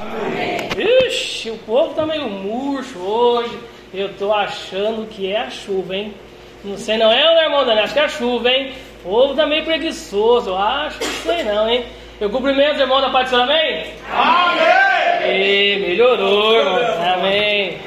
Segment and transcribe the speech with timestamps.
[0.00, 0.68] Amém.
[1.06, 3.58] Ixi, o povo tá meio murcho hoje.
[3.92, 6.14] Eu tô achando que é a chuva, hein?
[6.64, 7.84] Não sei não é, meu irmão Daniel?
[7.84, 8.72] Acho que é a chuva, hein?
[9.04, 10.50] O povo tá meio preguiçoso.
[10.50, 11.84] Eu acho que não sei não, hein?
[12.20, 13.86] Eu cumprimento os irmãos da Pai do Senhor, amém?
[14.12, 15.36] Amém!
[15.36, 17.14] E melhorou, irmão.
[17.14, 17.78] Amém.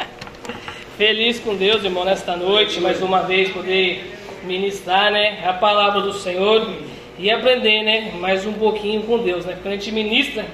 [0.96, 6.12] Feliz com Deus, irmão, nesta noite, mais uma vez poder ministrar, né, a palavra do
[6.12, 6.70] Senhor
[7.18, 9.58] e aprender, né, mais um pouquinho com Deus, né?
[9.62, 10.46] Quando a gente ministra,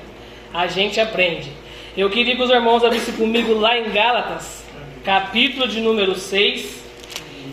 [0.52, 1.50] a gente aprende.
[1.96, 4.64] Eu queria que os irmãos abrissem comigo lá em Gálatas,
[5.04, 6.84] capítulo de número 6,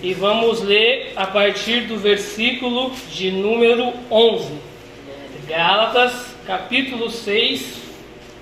[0.01, 4.51] e vamos ler a partir do versículo de número 11.
[5.47, 7.81] Gálatas, capítulo 6,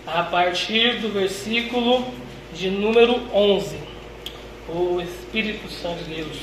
[0.08, 2.06] a partir do versículo
[2.54, 3.76] de número 11.
[4.70, 6.38] O Espírito Santo de Deus.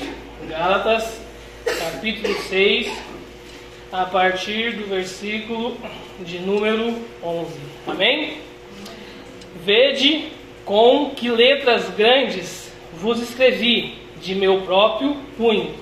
[0.47, 1.19] Gálatas,
[1.65, 2.91] capítulo 6,
[3.91, 5.77] a partir do versículo
[6.25, 7.59] de número 11.
[7.87, 8.37] Amém?
[9.63, 10.25] Vede
[10.65, 15.73] com que letras grandes vos escrevi de meu próprio punho.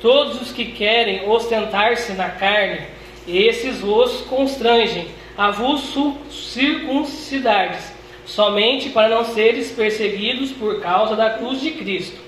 [0.00, 2.82] Todos os que querem ostentar-se na carne
[3.26, 5.94] esses vos constrangem a vos
[6.30, 7.92] circuncidares,
[8.26, 12.18] somente para não seres perseguidos por causa da cruz de Cristo.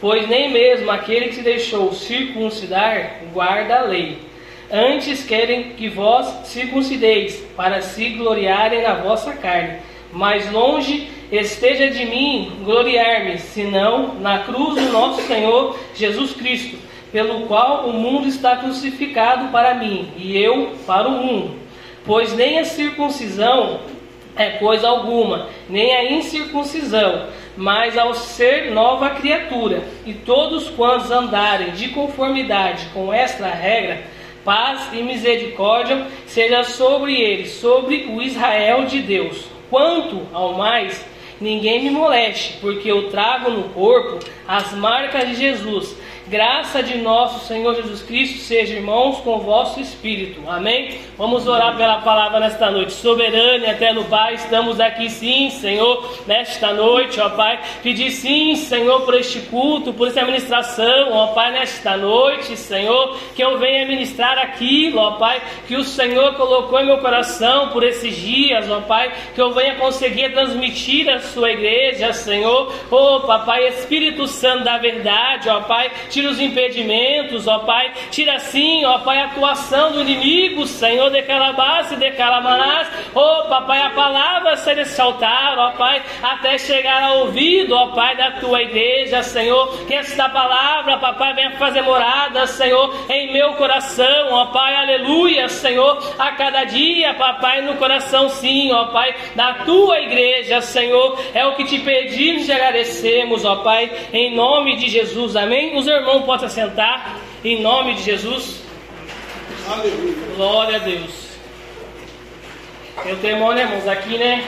[0.00, 4.29] Pois nem mesmo aquele que se deixou circuncidar guarda a lei.
[4.72, 9.78] Antes querem que vós circuncideis, para se gloriarem na vossa carne.
[10.12, 17.46] Mas longe esteja de mim gloriar-me, senão na cruz do nosso Senhor Jesus Cristo pelo
[17.46, 21.56] qual o mundo está crucificado para mim e eu para o mundo.
[22.04, 23.80] Pois nem a circuncisão
[24.36, 31.72] é coisa alguma, nem a incircuncisão, mas ao ser nova criatura, e todos quantos andarem
[31.72, 34.02] de conformidade com esta regra,
[34.50, 39.44] paz e misericórdia seja sobre eles, sobre o Israel de Deus.
[39.70, 41.06] Quanto ao mais,
[41.40, 45.96] ninguém me moleste, porque eu trago no corpo as marcas de Jesus
[46.30, 50.40] Graça de nosso Senhor Jesus Cristo seja, irmãos, com o vosso espírito.
[50.46, 51.00] Amém?
[51.18, 52.92] Vamos orar pela palavra nesta noite.
[52.92, 57.58] Soberano e eterno Pai, estamos aqui sim, Senhor, nesta noite, ó Pai.
[57.82, 63.42] Pedir sim, Senhor, por este culto, por essa administração, ó Pai, nesta noite, Senhor, que
[63.42, 68.14] eu venha ministrar aquilo, ó Pai, que o Senhor colocou em meu coração por esses
[68.14, 72.72] dias, ó Pai, que eu venha conseguir transmitir à sua igreja, Senhor.
[72.88, 78.38] Ó Papai, Espírito Santo da verdade, ó Pai, te tira os impedimentos, ó Pai, tira
[78.38, 83.80] sim, ó Pai, a atuação do inimigo, Senhor, de calabás e de calamanás, ó Papai,
[83.80, 88.62] a palavra ser desse altar, ó Pai, até chegar ao ouvido, ó Pai, da tua
[88.62, 94.74] igreja, Senhor, que esta palavra, Papai, venha fazer morada, Senhor, em meu coração, ó Pai,
[94.76, 101.18] aleluia, Senhor, a cada dia, Papai, no coração, sim, ó Pai, da tua igreja, Senhor,
[101.32, 105.74] é o que te pedimos e agradecemos, ó Pai, em nome de Jesus, amém?
[105.76, 108.62] Os irmãos irmão pode sentar, em nome de Jesus.
[109.68, 110.14] Aleluia.
[110.36, 111.30] Glória a Deus.
[113.04, 114.44] Eu tenho né, irmãos, aqui, né,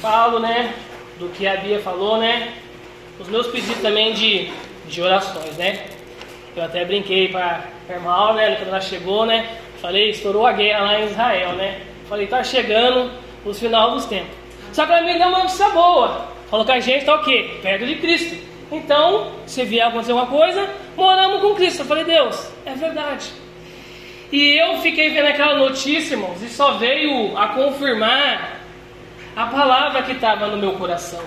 [0.00, 0.74] falo, né,
[1.18, 2.52] do que a Bia falou, né,
[3.18, 4.50] os meus pedidos também de,
[4.88, 5.86] de orações, né.
[6.56, 9.48] Eu até brinquei para a irmã né, quando ela chegou, né,
[9.80, 11.80] falei, estourou a guerra lá em Israel, né.
[12.08, 13.10] Falei, tá chegando
[13.44, 14.34] o final dos tempos.
[14.72, 16.28] Só que ela me deu uma notícia boa.
[16.50, 17.58] Falou que a gente está o quê?
[17.62, 18.53] Perto de Cristo.
[18.76, 21.80] Então, se vier acontecer uma coisa, moramos com Cristo.
[21.80, 23.30] Eu falei, Deus, é verdade.
[24.32, 28.60] E eu fiquei vendo aquela notícia, irmãos, e só veio a confirmar
[29.36, 31.22] a palavra que estava no meu coração.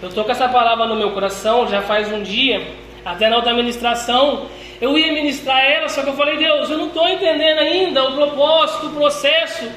[0.00, 2.64] Eu estou com essa palavra no meu coração já faz um dia,
[3.04, 4.46] até na outra ministração,
[4.80, 8.14] eu ia ministrar ela, só que eu falei, Deus, eu não estou entendendo ainda o
[8.14, 9.70] propósito, o processo,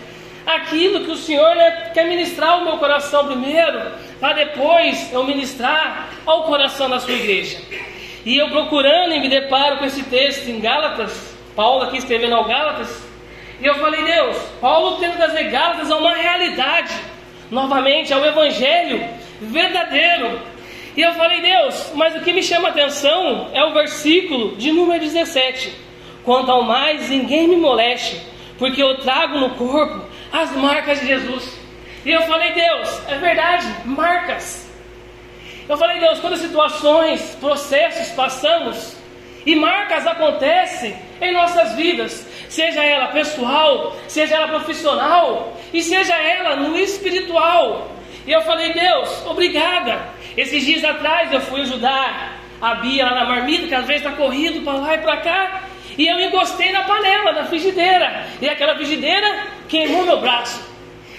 [0.47, 6.09] aquilo que o Senhor né, quer ministrar ao meu coração primeiro para depois eu ministrar
[6.25, 7.57] ao coração da sua igreja.
[8.25, 12.45] E eu procurando e me deparo com esse texto em Gálatas, Paulo aqui escrevendo ao
[12.45, 13.05] Gálatas,
[13.59, 16.93] e eu falei, Deus, Paulo tendo trazer Gálatas a uma realidade,
[17.49, 19.03] novamente ao Evangelho
[19.41, 20.39] verdadeiro.
[20.95, 24.71] E eu falei, Deus, mas o que me chama a atenção é o versículo de
[24.71, 25.73] número 17:
[26.23, 28.21] Quanto ao mais, ninguém me moleste,
[28.57, 31.57] porque eu trago no corpo as marcas de Jesus.
[32.05, 34.67] E eu falei, Deus, é verdade, marcas.
[35.67, 38.95] Eu falei, Deus, quantas situações, processos passamos
[39.45, 46.55] e marcas acontecem em nossas vidas, seja ela pessoal, seja ela profissional e seja ela
[46.55, 47.91] no espiritual.
[48.25, 50.09] E eu falei, Deus, obrigada.
[50.35, 54.15] Esses dias atrás eu fui ajudar a Bia lá na marmita, que às vezes está
[54.15, 55.63] corrido para lá e para cá,
[55.97, 60.63] e eu encostei na panela, na frigideira, e aquela frigideira queimou meu braço.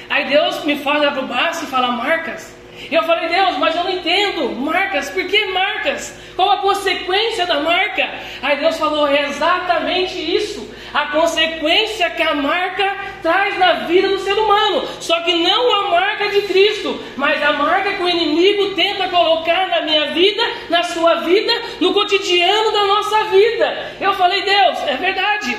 [0.09, 2.58] Aí Deus me fala para o baixo e fala marcas.
[2.91, 6.19] Eu falei, Deus, mas eu não entendo marcas, por que marcas?
[6.35, 8.09] Qual a consequência da marca?
[8.41, 10.67] Aí Deus falou, é exatamente isso.
[10.95, 14.89] A consequência que a marca traz na vida do ser humano.
[15.01, 19.69] Só que não a marca de Cristo, mas a marca que o inimigo tenta colocar
[19.69, 23.97] na minha vida, na sua vida, no cotidiano da nossa vida.
[24.01, 25.57] Eu falei, Deus, é verdade.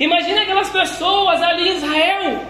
[0.00, 2.46] Imagina aquelas pessoas ali em Israel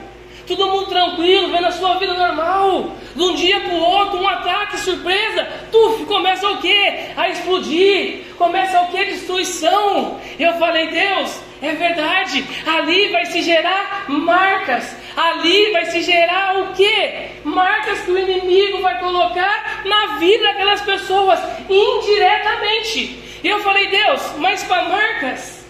[0.56, 2.92] todo mundo tranquilo, vendo a sua vida normal.
[3.14, 6.88] De um dia para o outro, um ataque surpresa, tu começa o que?
[7.16, 9.04] A explodir, começa o que?
[9.04, 10.20] Destruição.
[10.38, 16.72] Eu falei, Deus, é verdade, ali vai se gerar marcas, ali vai se gerar o
[16.72, 17.28] que?
[17.44, 21.38] Marcas que o inimigo vai colocar na vida daquelas pessoas,
[21.68, 23.18] indiretamente.
[23.44, 25.64] E eu falei, Deus, mas para marcas,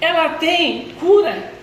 [0.00, 1.55] ela tem cura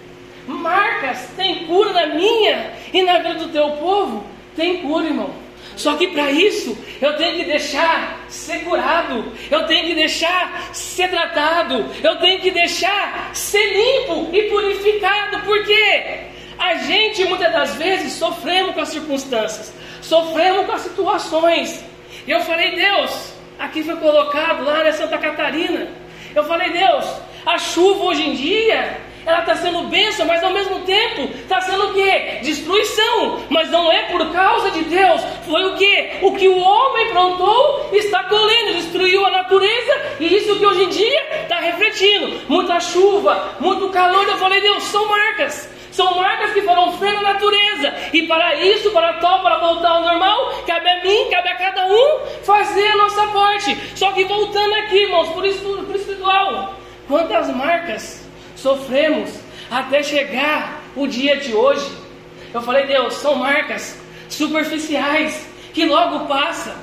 [0.48, 4.26] marcas, tem cura na minha e na vida do teu povo,
[4.56, 5.44] tem cura, irmão.
[5.76, 11.10] Só que para isso eu tenho que deixar ser curado, eu tenho que deixar ser
[11.10, 16.20] tratado, eu tenho que deixar ser limpo e purificado, porque
[16.60, 21.84] a gente muitas das vezes sofremos com as circunstâncias, sofremos com as situações.
[22.28, 25.88] E eu falei, Deus, aqui foi colocado lá na Santa Catarina.
[26.36, 27.06] Eu falei, Deus,
[27.46, 31.90] a chuva hoje em dia ela está sendo bênção, mas ao mesmo tempo está sendo
[31.90, 32.40] o que?
[32.42, 33.40] Destruição.
[33.50, 35.22] Mas não é por causa de Deus.
[35.46, 36.20] Foi o que?
[36.22, 40.90] O que o homem plantou está colhendo, destruiu a natureza, e isso que hoje em
[40.90, 42.42] dia está refletindo.
[42.50, 44.28] Muita chuva, muito calor.
[44.28, 45.72] Eu falei, Deus, são marcas.
[45.92, 47.94] São marcas que foram feitas na natureza.
[48.12, 51.86] E para isso, para tal, para voltar ao normal, cabe a mim, cabe a cada
[51.86, 53.78] um fazer a nossa parte.
[53.96, 56.74] Só que voltando aqui, irmãos, por isso, por espiritual.
[57.08, 58.23] Quantas marcas
[58.64, 59.30] sofremos
[59.70, 61.86] até chegar o dia de hoje.
[62.54, 64.00] Eu falei, Deus, são marcas
[64.30, 66.74] superficiais que logo passam.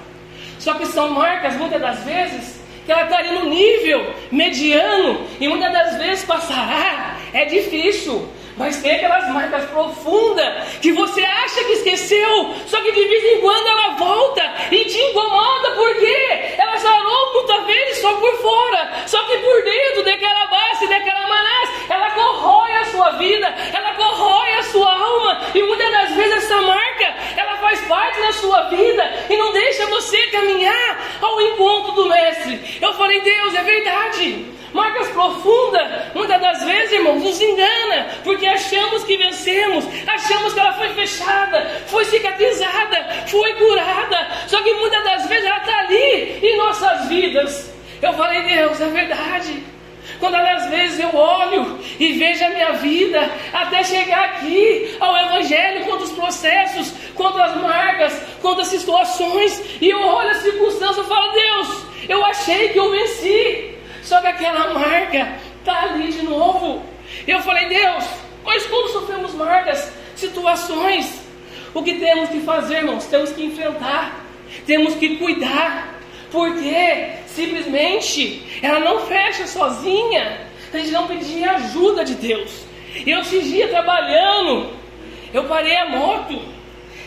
[0.58, 5.48] Só que são marcas, muitas das vezes, que ela está ali no nível mediano e
[5.48, 7.16] muitas das vezes passará.
[7.32, 8.28] É difícil,
[8.60, 13.40] mas tem aquelas marcas profundas que você acha que esqueceu, só que de vez em
[13.40, 19.22] quando ela volta e te incomoda, porque ela sarou muitas vezes só por fora, só
[19.22, 24.62] que por dentro daquela base, daquela manás, ela corrói a sua vida, ela corrói a
[24.64, 29.36] sua alma, e muitas das vezes essa marca, ela faz parte da sua vida e
[29.38, 32.78] não deixa você caminhar ao encontro do Mestre.
[32.78, 34.59] Eu falei, Deus, é verdade.
[34.72, 40.72] Marcas profundas, muitas das vezes, irmãos, nos engana, porque achamos que vencemos, achamos que ela
[40.74, 46.56] foi fechada, foi cicatrizada, foi curada, só que muitas das vezes ela está ali em
[46.56, 47.72] nossas vidas.
[48.00, 49.64] Eu falei, Deus, é verdade.
[50.18, 55.84] Quando às vezes eu olho e vejo a minha vida até chegar aqui ao Evangelho,
[55.86, 62.24] quantos processos, quantas marcas, quantas situações, e eu olho as circunstâncias e falo, Deus, eu
[62.24, 66.82] achei que eu venci, só que aquela marca está ali de novo.
[67.26, 68.04] Eu falei, Deus,
[68.44, 71.20] mas quando sofremos marcas, situações,
[71.74, 73.06] o que temos que fazer, irmãos?
[73.06, 74.24] Temos que enfrentar,
[74.66, 76.00] temos que cuidar,
[76.30, 80.48] porque simplesmente ela não fecha sozinha.
[80.72, 82.64] A gente não pedia ajuda de Deus.
[83.06, 84.70] Eu esses dias trabalhando,
[85.32, 86.40] eu parei a moto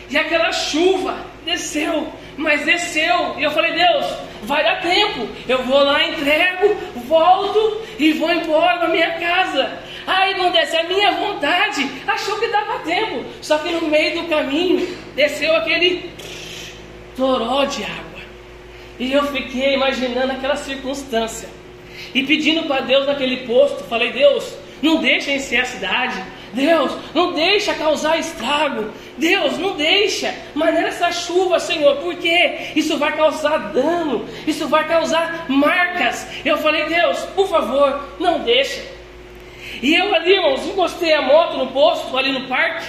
[0.10, 3.36] e aquela chuva desceu mas desceu.
[3.38, 4.06] E eu falei, Deus,
[4.44, 5.28] vai dar tempo.
[5.48, 6.76] Eu vou lá, entrego,
[7.08, 9.80] volto e vou embora para minha casa.
[10.06, 13.24] Aí não desce a minha vontade, achou que dava tempo.
[13.42, 16.12] Só que no meio do caminho desceu aquele
[17.16, 18.22] toró de água.
[19.00, 21.50] E eu fiquei imaginando aquela circunstância.
[22.14, 26.24] E pedindo para Deus naquele posto, falei, Deus, não deixa encher a cidade.
[26.54, 28.92] Deus, não deixa causar estrago.
[29.18, 30.34] Deus, não deixa.
[30.54, 36.28] Mas nessa chuva, Senhor, porque isso vai causar dano, isso vai causar marcas.
[36.46, 38.82] Eu falei, Deus, por favor, não deixa.
[39.82, 42.86] E eu ali, irmãos, encostei a moto no posto, ali no parque.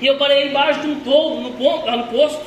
[0.00, 2.42] E eu parei embaixo de um toldo, no ponto, lá no posto.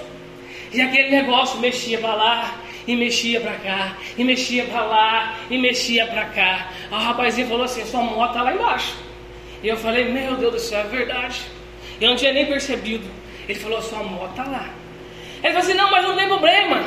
[0.73, 2.55] E aquele negócio mexia para lá,
[2.87, 6.71] e mexia para cá, e mexia para lá, e mexia para cá.
[6.91, 9.04] O rapazinho falou assim: sua moto está lá embaixo.
[9.65, 11.41] E eu falei: meu Deus do céu, é verdade.
[11.99, 13.09] Eu não tinha nem percebido.
[13.49, 14.69] Ele falou: sua moto está lá.
[15.43, 16.83] Ele falou assim: não, mas não tem problema.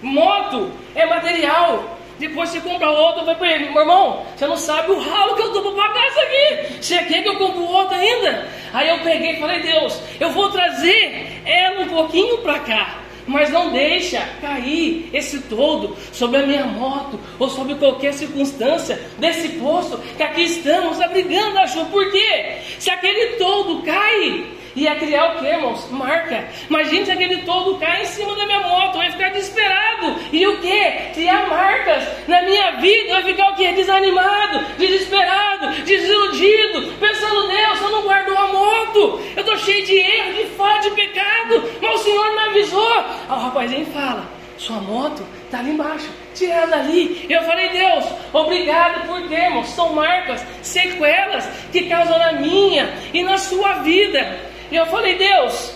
[0.00, 1.98] Moto é material.
[2.20, 5.34] Depois você compra outro, eu falei para ele, meu irmão, você não sabe o ralo
[5.34, 6.76] que eu dou para pagar isso aqui.
[6.80, 8.48] Você quer que eu compre outro ainda?
[8.72, 13.50] Aí eu peguei e falei, Deus, eu vou trazer ela um pouquinho para cá mas
[13.50, 19.98] não deixa cair esse todo sobre a minha moto ou sobre qualquer circunstância desse poço
[20.16, 21.86] que aqui estamos abrigando a chuva.
[21.86, 22.58] Por quê?
[22.78, 25.90] Se aquele todo cai, Ia criar o que, irmãos?
[25.90, 26.48] Marca.
[26.68, 30.16] Imagina se aquele todo cai em cima da minha moto, vai ficar desesperado.
[30.32, 30.90] E o que?
[31.14, 33.70] Criar marcas na minha vida, vai ficar o que?
[33.72, 40.32] Desanimado, desesperado, desiludido, pensando, Deus, eu não guardou a moto, eu estou cheio de erro,
[40.34, 42.92] de falha, de pecado, mas o Senhor me avisou.
[42.92, 44.26] Aí o rapazinho fala,
[44.56, 47.26] sua moto está ali embaixo, tira ela dali.
[47.28, 49.22] Eu falei, Deus, obrigado por
[49.62, 49.68] irmãos.
[49.70, 54.51] São marcas, sequelas que causam na minha e na sua vida.
[54.72, 55.74] E eu falei, Deus,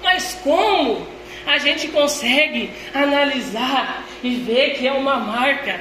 [0.00, 1.04] mas como
[1.44, 5.80] a gente consegue analisar e ver que é uma marca,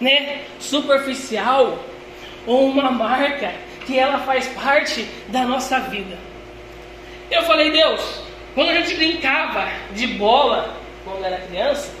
[0.00, 1.84] né, superficial
[2.46, 3.52] ou uma marca
[3.84, 6.16] que ela faz parte da nossa vida?
[7.28, 8.22] Eu falei, Deus,
[8.54, 11.92] quando a gente brincava de bola quando era criança,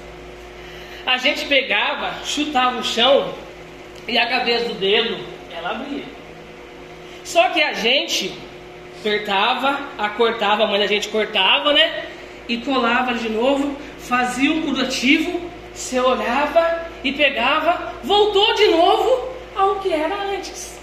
[1.04, 3.34] a gente pegava, chutava o chão
[4.06, 5.18] e a cabeça do dedo
[5.52, 6.04] ela abria.
[7.24, 8.32] Só que a gente
[9.02, 12.04] apertava, acortava, a mãe da gente cortava, né?
[12.48, 15.40] E colava de novo, fazia um curativo,
[15.74, 20.80] você olhava e pegava, voltou de novo ao que era antes.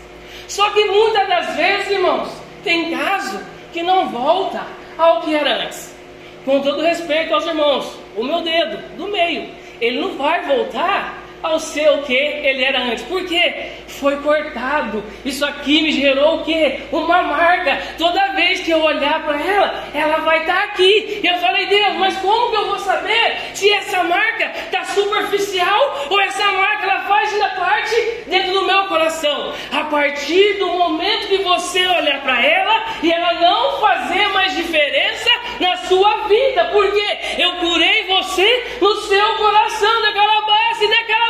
[0.47, 2.29] Só que muitas das vezes, irmãos,
[2.63, 3.39] tem caso
[3.71, 4.63] que não volta
[4.97, 5.95] ao que era antes.
[6.43, 9.49] Com todo respeito aos irmãos, o meu dedo do meio,
[9.79, 13.03] ele não vai voltar ao ser o que ele era antes.
[13.03, 13.71] Por quê?
[13.87, 15.03] Foi cortado.
[15.25, 16.79] Isso aqui me gerou o que?
[16.91, 17.79] Uma marca.
[17.97, 21.19] Toda vez que eu olhar para ela, ela vai estar tá aqui.
[21.23, 26.07] E eu falei, Deus, mas como que eu vou saber se essa marca está superficial
[26.09, 27.95] ou essa marca ela faz ainda parte
[28.27, 29.53] dentro do meu coração?
[29.71, 35.29] A partir do momento que você olhar para ela e ela não fazer mais diferença
[35.59, 41.29] na sua vida, porque eu curei você no seu coração, daquela base, daquela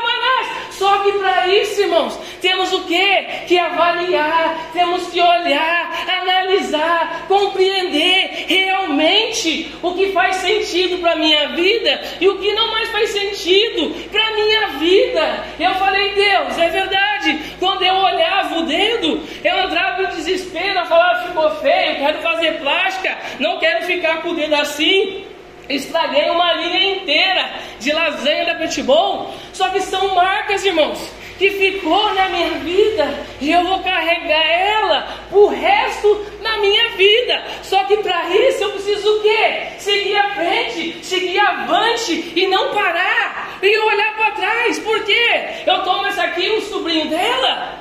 [0.79, 3.23] só que para isso, irmãos, temos o que?
[3.47, 11.49] Que avaliar, temos que olhar, analisar, compreender realmente o que faz sentido para a minha
[11.49, 15.45] vida e o que não mais faz sentido para a minha vida.
[15.59, 17.39] Eu falei, Deus, é verdade.
[17.59, 22.59] Quando eu olhava o dedo, eu entrava em desespero, eu falava, ficou feio, quero fazer
[22.59, 25.25] plástica, não quero ficar com o dedo assim.
[25.67, 29.31] Estraguei uma linha inteira de lasanha da Petibon.
[29.53, 30.99] Só que são marcas, irmãos,
[31.39, 37.41] que ficou na minha vida e eu vou carregar ela pro resto da minha vida.
[37.63, 39.67] Só que para isso eu preciso o quê?
[39.77, 44.79] Seguir à frente, seguir avante e não parar e olhar para trás.
[44.79, 45.63] Por quê?
[45.65, 47.79] Eu tomo essa aqui, o sobrinho dela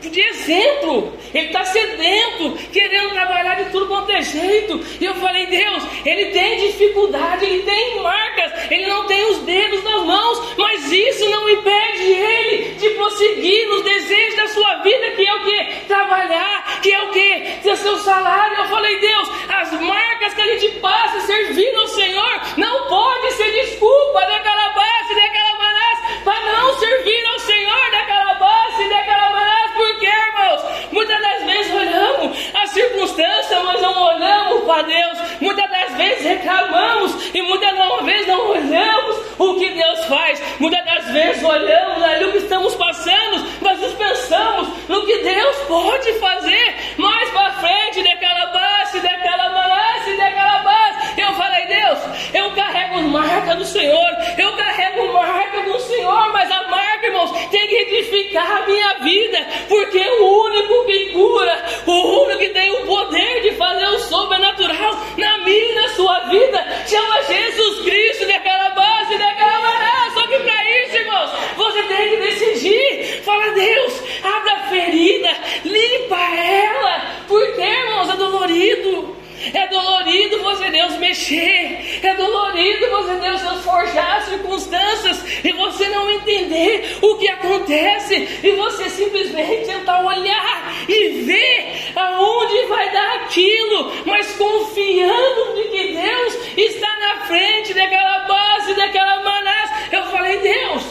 [0.00, 1.12] de exemplo.
[1.34, 4.80] Ele está sedento, querendo trabalhar de tudo quanto é jeito.
[5.00, 9.82] E eu falei, Deus, ele tem dificuldade, ele tem marcas, ele não tem os dedos
[9.84, 15.26] nas mãos, mas isso não impede ele de prosseguir nos desejos da sua vida, que
[15.26, 15.86] é o que?
[15.86, 17.58] Trabalhar, que é o que?
[17.62, 18.58] Ter seu salário.
[18.58, 23.50] Eu falei, Deus, as marcas que a gente passa servindo ao Senhor não pode ser
[23.52, 29.55] desculpa daquela base, daquela manás, para não servir ao Senhor daquela base, daquela manás,
[29.96, 30.62] porque, irmãos,
[30.92, 35.18] muitas das vezes olhamos a circunstância, mas não olhamos para Deus.
[35.40, 40.42] Muitas das vezes reclamamos e muitas das vezes não olhamos o que Deus faz.
[40.60, 45.56] Muitas das vezes olhamos ali o que estamos passando, mas nos pensamos no que Deus
[45.66, 50.85] pode fazer mais para frente daquela base, daquela base, daquela base.
[51.26, 51.98] Eu falei, Deus,
[52.34, 57.66] eu carrego marca do Senhor, eu carrego marca do Senhor, mas a marca, irmãos, tem
[57.68, 62.86] que edificar a minha vida, porque o único que cura, o único que tem o
[62.86, 68.70] poder de fazer o sobrenatural na minha e na sua vida, chama Jesus Cristo daquela
[68.70, 70.10] base, daquela maneira.
[70.14, 73.22] Só que para isso, irmãos, você tem que decidir.
[73.22, 75.30] Fala, Deus, abra a ferida,
[75.64, 79.25] limpa ela, porque, irmãos, é dolorido.
[79.52, 86.98] É dolorido você Deus mexer, é dolorido você Deus forjar circunstâncias e você não entender
[87.02, 94.32] o que acontece e você simplesmente tentar olhar e ver aonde vai dar aquilo, mas
[94.36, 99.70] confiando de que Deus está na frente daquela base, daquela manás.
[99.92, 100.82] Eu falei, Deus,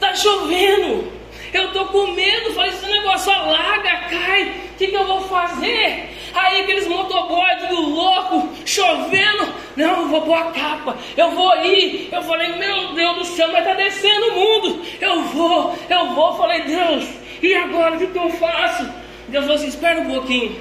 [0.00, 1.12] tá chovendo.
[1.52, 4.42] Eu tô com medo, faz esse negócio alaga, cai.
[4.42, 6.09] O que, que eu vou fazer?
[6.34, 9.52] Aí aqueles motoboys louco, chovendo.
[9.76, 12.08] Não, eu vou pôr a capa, eu vou ir.
[12.12, 14.82] Eu falei, meu Deus do céu, mas tá descendo o mundo.
[15.00, 16.36] Eu vou, eu vou.
[16.36, 17.08] Falei, Deus,
[17.42, 18.88] e agora o que, que eu faço?
[19.28, 20.60] Deus falou assim, espera um pouquinho.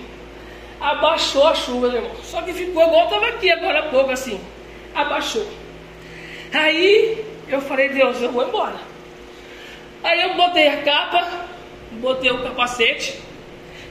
[0.79, 2.11] Abaixou a chuva, irmão.
[2.23, 4.39] Só que ficou igual estava aqui agora há pouco, assim.
[4.95, 5.45] Abaixou.
[6.53, 8.75] Aí eu falei, Deus, eu vou embora.
[10.03, 11.27] Aí eu botei a capa,
[11.93, 13.19] botei o capacete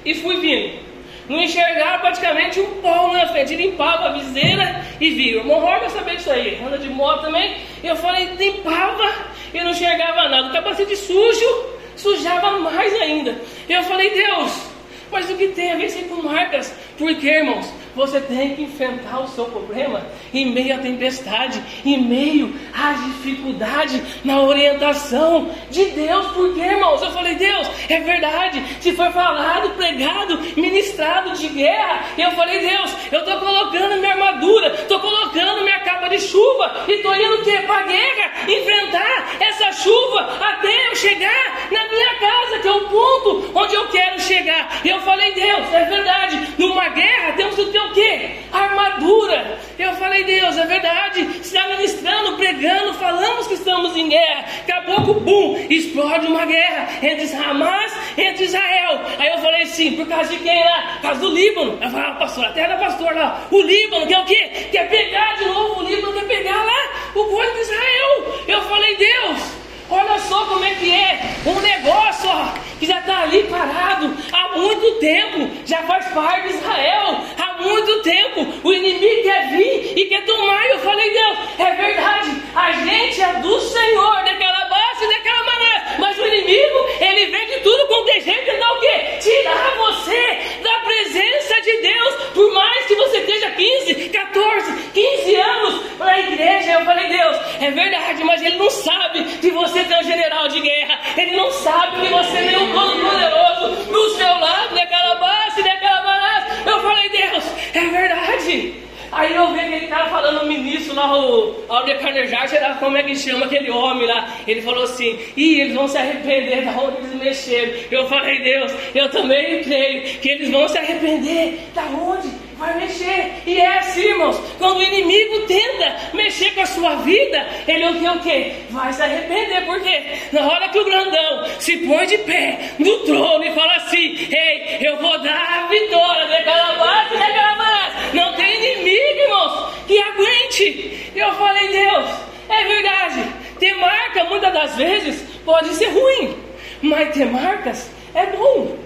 [0.05, 0.88] e fui vindo.
[1.29, 3.55] Não enxergaram praticamente um pau na frente.
[3.55, 5.47] Limpava a viseira e viu.
[5.47, 7.57] O Roger sabia disso aí, anda de moto também.
[7.83, 9.13] Eu falei, limpava
[9.53, 10.49] e não enxergava nada.
[10.49, 11.67] O capacete sujo,
[11.97, 13.37] sujava mais ainda.
[13.69, 14.78] Eu falei, Deus,
[15.11, 16.75] mas o que tem a ver com marcas?
[16.97, 22.55] Porque, irmãos, você tem que enfrentar o seu problema em meio à tempestade, em meio
[22.73, 26.27] à dificuldade, na orientação de Deus.
[26.29, 28.63] Porque, irmãos, eu falei, Deus, é verdade.
[28.81, 34.69] Se foi falado, pregado, ministrado de guerra, eu falei, Deus, eu estou colocando minha armadura,
[34.75, 39.73] estou colocando minha capa de chuva e estou indo que para a guerra, enfrentar essa
[39.73, 44.81] chuva até eu chegar na minha casa, que é o ponto onde eu quero chegar.
[44.85, 46.55] E eu falei, Deus, é verdade.
[46.59, 48.31] Numa guerra temos que ter o quê?
[48.53, 49.59] Armadura.
[49.79, 51.21] Eu falei, Deus, é verdade.
[51.41, 54.45] Está ministrando, pregando, falamos que estamos em guerra.
[54.67, 59.01] Daqui a pouco, bum, explode uma guerra entre Hamas entre Israel.
[59.19, 60.95] Aí eu falei assim, por causa de quem lá?
[60.95, 61.79] Por causa do Líbano.
[61.81, 63.47] Eu falei, ah, pastor, a terra da pastor lá.
[63.51, 64.69] O Líbano quer o quê?
[64.73, 68.43] Quer pegar de novo o Líbano, quer pegar lá o povo de Israel.
[68.49, 69.68] Eu falei, Deus.
[69.91, 74.57] Olha só como é que é um negócio ó, que já está ali parado há
[74.59, 78.47] muito tempo, já faz parte de Israel há muito tempo.
[78.63, 80.67] O inimigo quer vir e quer tomar.
[80.69, 85.58] Eu falei, Deus, é verdade, a gente é do Senhor, daquela base daquela maneira.
[85.99, 89.19] Mas o inimigo, ele vem de tudo com desejo de dar o quê?
[89.21, 95.99] Tirar você da presença de Deus, por mais que você esteja 15, 14, 15 anos
[95.99, 96.73] na igreja.
[96.73, 100.61] Eu falei, Deus, é verdade, mas ele não sabe que você tem um general de
[100.61, 101.01] guerra.
[101.17, 106.69] Ele não sabe que você tem um todo-poderoso do seu lado, daquela base, daquela base.
[106.69, 108.88] Eu falei, Deus, é verdade.
[109.11, 113.17] Aí eu vi aquele cara falando, o ministro lá, o Alder Carnejar, como é que
[113.17, 114.35] chama aquele homem lá.
[114.47, 117.73] Ele falou assim: e eles vão se arrepender da onde eles mexeram.
[117.91, 123.35] Eu falei, Deus, eu também creio que eles vão se arrepender da onde vai mexer.
[123.47, 127.99] E é assim, irmãos, quando o inimigo tenta mexer com a sua vida, ele o
[127.99, 128.53] que o quê?
[128.71, 133.45] Vai se arrepender, porque na hora que o grandão se põe de pé no trono
[133.45, 138.17] e fala assim: Ei, eu vou dar a vitória daquela base, daquela base.
[138.17, 141.13] Não tem inimigo, irmãos, que aguente.
[141.15, 142.11] Eu falei, Deus,
[142.49, 143.25] é verdade.
[143.59, 146.37] Ter marca muitas das vezes pode ser ruim,
[146.83, 148.77] mas ter marcas é bom.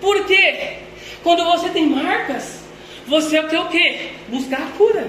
[0.00, 0.78] Por quê?
[1.22, 2.61] Quando você tem marcas,
[3.12, 4.08] você quer o quê?
[4.28, 5.06] Buscar a cura.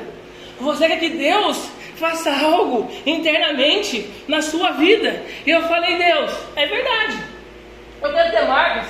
[0.59, 5.23] Você quer que Deus faça algo internamente na sua vida.
[5.45, 7.17] E eu falei, Deus, é verdade.
[8.01, 8.87] Eu quero ter marcas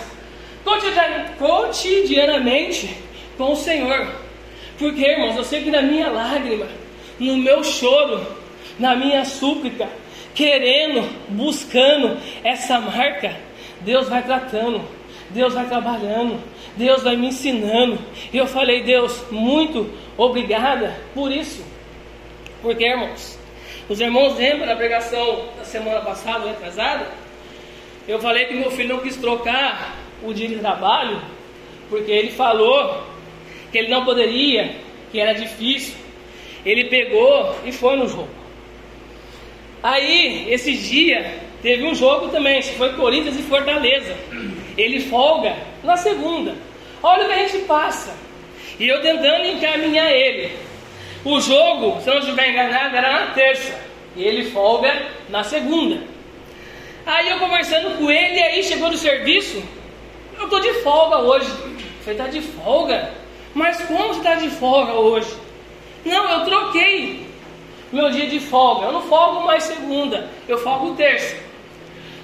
[1.38, 2.98] cotidianamente
[3.38, 4.08] com o Senhor.
[4.80, 6.68] Porque, irmãos, eu sei que na minha lágrima,
[7.20, 8.26] no meu choro,
[8.80, 9.88] na minha súplica,
[10.34, 13.38] querendo, buscando essa marca,
[13.82, 14.82] Deus vai tratando,
[15.30, 16.42] Deus vai trabalhando.
[16.76, 18.00] Deus vai me ensinando.
[18.32, 21.64] E eu falei, Deus, muito obrigada por isso.
[22.62, 23.38] Porque, irmãos,
[23.90, 27.08] os irmãos lembram da pregação da semana passada, atrasada?
[28.08, 31.22] Eu falei que meu filho não quis trocar o dia de trabalho,
[31.90, 33.04] porque ele falou
[33.72, 34.76] que ele não poderia,
[35.12, 35.96] que era difícil.
[36.66, 38.30] Ele pegou e foi no jogo.
[39.82, 44.16] Aí, esse dia, teve um jogo também, foi Corinthians e Fortaleza.
[44.78, 46.56] Ele folga na segunda.
[47.02, 48.14] Olha o que a gente passa.
[48.80, 50.58] E eu tentando encaminhar ele.
[51.24, 53.80] O jogo, se eu não estiver enganado, era na terça.
[54.16, 56.02] E ele folga na segunda.
[57.06, 59.62] Aí eu conversando com ele, aí chegou no serviço.
[60.38, 61.48] Eu estou de folga hoje.
[62.02, 63.12] Você está de folga?
[63.54, 65.34] Mas como você está de folga hoje?
[66.06, 67.26] Não, eu troquei
[67.92, 68.88] meu dia de folga.
[68.88, 71.38] Eu não folgo mais segunda, eu folgo terça.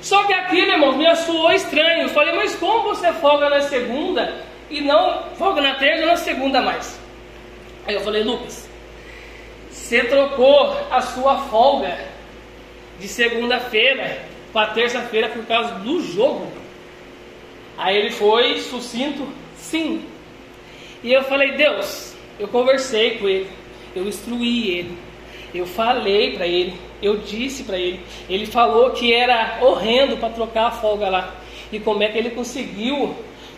[0.01, 2.03] Só que aquilo, irmão, me assoou estranho.
[2.03, 6.17] Eu falei, mas como você folga na segunda e não folga na terça ou na
[6.17, 6.99] segunda mais?
[7.85, 8.69] Aí eu falei, Lucas,
[9.69, 11.97] você trocou a sua folga
[12.99, 16.47] de segunda-feira para terça-feira por causa do jogo.
[17.77, 20.05] Aí ele foi sucinto, sim.
[21.03, 23.49] E eu falei, Deus, eu conversei com ele,
[23.95, 24.97] eu instruí ele,
[25.53, 27.99] eu falei para ele, eu disse para ele.
[28.29, 31.35] Ele falou que era horrendo para trocar a folga lá.
[31.71, 33.15] E como é que ele conseguiu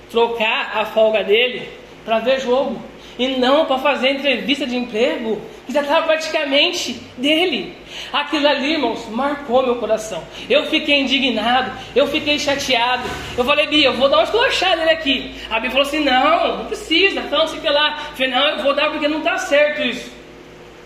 [0.10, 1.68] trocar a folga dele
[2.04, 2.82] para ver jogo?
[3.20, 7.76] E não para fazer entrevista de emprego, que já estava praticamente dele.
[8.12, 10.24] Aquilo ali, irmãos, marcou meu coração.
[10.50, 13.04] Eu fiquei indignado, eu fiquei chateado.
[13.38, 15.36] Eu falei, Bia, eu vou dar uma esculachada nele aqui.
[15.50, 18.08] A Bia falou assim: não, não precisa, então, sei lá.
[18.12, 20.12] Eu falei, não, eu vou dar porque não está certo isso.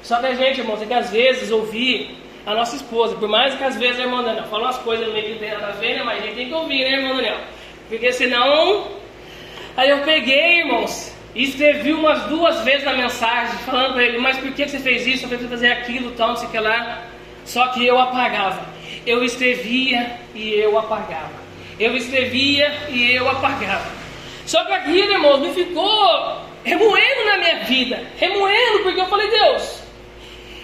[0.02, 3.56] Só que a gente, irmãos, é que às vezes ouvir a nossa esposa, por mais
[3.56, 6.04] que às vezes a irmã Daniel fala umas coisas meio que nada a né?
[6.04, 7.40] Mas a gente tem que ouvir, né, irmã Daniel?
[7.90, 8.88] Porque senão.
[9.76, 14.38] Aí eu peguei, irmãos, E escrevi umas duas vezes na mensagem, falando para ele, mas
[14.38, 15.26] por que você fez isso?
[15.26, 17.04] Eu falei fazer aquilo, tal, não sei o que lá.
[17.44, 18.66] Só que eu apagava.
[19.06, 21.44] Eu escrevia e eu apagava.
[21.78, 23.86] Eu escrevia e eu apagava.
[24.46, 28.02] Só que aquilo, irmão, me ficou remoendo na minha vida.
[28.18, 29.75] Remoendo, porque eu falei, Deus,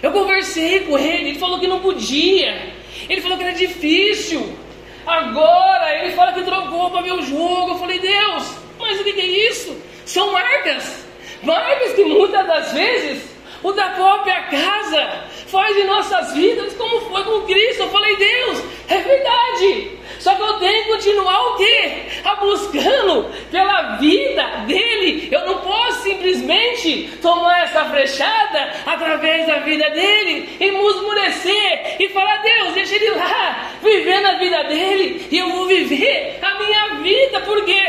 [0.01, 2.73] eu conversei com ele, ele falou que não podia.
[3.07, 4.57] Ele falou que era difícil.
[5.05, 7.71] Agora ele fala que trocou para o jogo.
[7.71, 9.75] Eu falei, Deus, mas o que é isso?
[10.05, 11.05] São marcas.
[11.43, 13.23] Marcas que muitas das vezes
[13.63, 17.83] o da própria casa faz em nossas vidas, como foi com Cristo.
[17.83, 20.00] Eu falei, Deus, é verdade.
[20.21, 21.91] Só que eu tenho que continuar o quê?
[22.23, 25.29] A buscando pela vida dele.
[25.31, 32.37] Eu não posso simplesmente tomar essa flechada através da vida dele e musmurecer e falar,
[32.37, 37.39] Deus, deixa ele lá, vivendo a vida dele, e eu vou viver a minha vida,
[37.41, 37.81] porque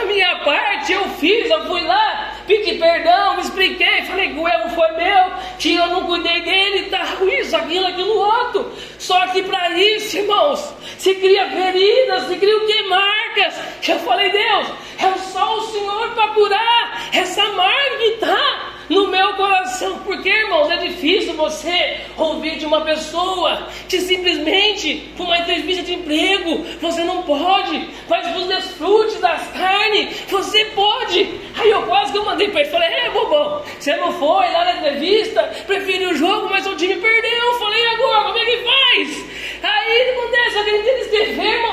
[0.00, 4.48] a minha parte eu fiz, eu fui lá, pedi perdão, me expliquei, falei que o
[4.48, 7.04] erro foi meu, que eu não cuidei dele, tá
[7.40, 8.72] isso, aquilo, aquilo outro.
[8.98, 11.46] Só que para isso, irmãos, se cria
[11.80, 12.82] feridas, cria o que?
[12.82, 13.54] Marcas.
[13.88, 14.66] Eu falei, Deus,
[14.98, 19.98] é só o Senhor para curar essa marca que está no meu coração.
[20.04, 25.94] Porque, irmãos, é difícil você ouvir de uma pessoa que simplesmente, por uma entrevista de
[25.94, 31.40] emprego, você não pode, mas os desfrutes das carnes, você pode.
[31.56, 34.64] Aí eu quase que eu mandei para ele, falei, é bobão, você não foi lá
[34.64, 37.58] na entrevista, preferiu o jogo, mas o time perdeu.
[37.58, 39.30] Falei, agora, como é que faz?
[39.62, 41.69] Aí acontece, alguém tenta escrever, irmão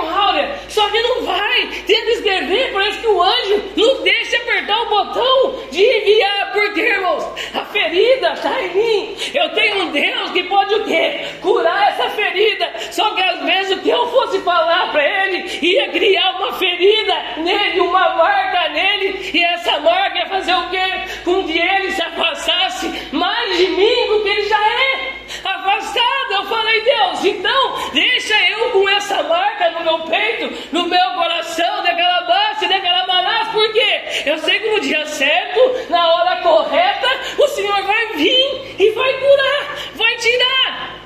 [0.69, 5.55] Só que não vai, tenta escrever, parece que o anjo não deixa apertar o botão
[5.71, 9.17] de enviar, porque, irmãos, a ferida está em mim.
[9.33, 11.25] Eu tenho um Deus que pode o quê?
[11.41, 12.71] Curar essa ferida.
[12.91, 17.15] Só que às vezes o que eu fosse falar para ele ia criar uma ferida
[17.37, 20.87] nele, uma marca nele, e essa marca ia fazer o quê?
[21.23, 26.31] Com que ele se afastasse mais de mim do que ele já é afastado.
[26.31, 31.83] Eu falei, Deus, então deixa eu com essa marca no meu peito, no meu coração,
[31.83, 37.47] daquela base, daquela manás, porque eu sei que no dia certo, na hora correta, o
[37.49, 40.99] Senhor vai vir e vai curar, vai tirar.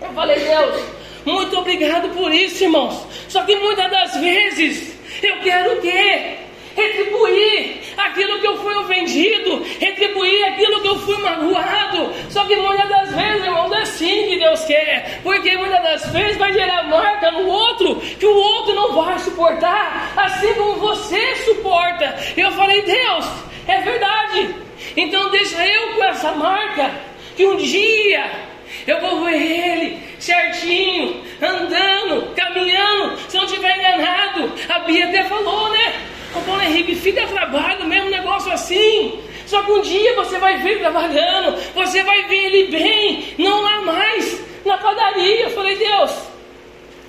[0.00, 0.84] Eu falei, Deus,
[1.24, 3.06] muito obrigado por isso, irmãos.
[3.28, 6.47] Só que muitas das vezes eu quero o quê?
[6.78, 12.12] Retribuir aquilo que eu fui ofendido, retribuir aquilo que eu fui magoado.
[12.30, 16.36] Só que muitas das vezes, irmãos, é assim que Deus quer, porque muitas das vezes
[16.36, 22.16] vai gerar marca no outro que o outro não vai suportar, assim como você suporta.
[22.36, 23.26] Eu falei, Deus,
[23.66, 24.54] é verdade.
[24.96, 26.90] Então deixa eu com essa marca
[27.36, 28.48] que um dia
[28.86, 34.52] eu vou ver ele certinho, andando, caminhando, se não estiver enganado.
[34.68, 35.94] A Bia até falou, né?
[36.34, 39.20] Ô Paulo Henrique, fica trabalho, mesmo negócio assim.
[39.46, 43.80] Só que um dia você vai ver trabalhando, você vai ver ele bem, não lá
[43.80, 45.44] mais, na padaria.
[45.44, 46.12] Eu falei, Deus,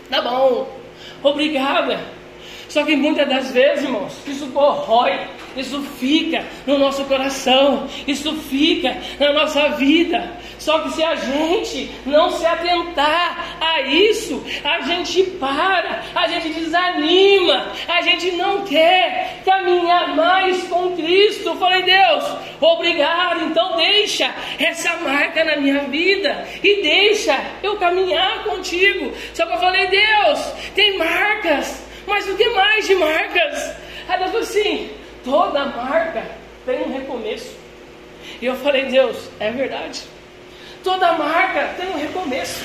[0.09, 0.79] tá bom,
[1.21, 1.99] obrigada.
[2.69, 5.27] Só que muitas das vezes, irmãos, isso corrói,
[5.57, 10.38] isso fica no nosso coração, isso fica na nossa vida.
[10.59, 16.49] Só que se a gente não se atentar a isso, a gente para, a gente
[16.49, 21.49] desanima, a gente não quer caminhar mais com Cristo.
[21.49, 22.25] Eu falei, Deus,
[22.59, 29.13] obrigado, então deixa essa marca na minha vida e deixa eu caminhar contigo.
[29.33, 30.39] Só que eu falei, Deus,
[30.75, 33.75] tem marcas, mas o que mais de marcas?
[34.09, 34.89] Aí Deus falou assim:
[35.23, 36.23] toda marca
[36.65, 37.57] tem um recomeço.
[38.41, 40.18] E eu falei, Deus, é verdade.
[40.83, 42.63] Toda marca tem um recomeço.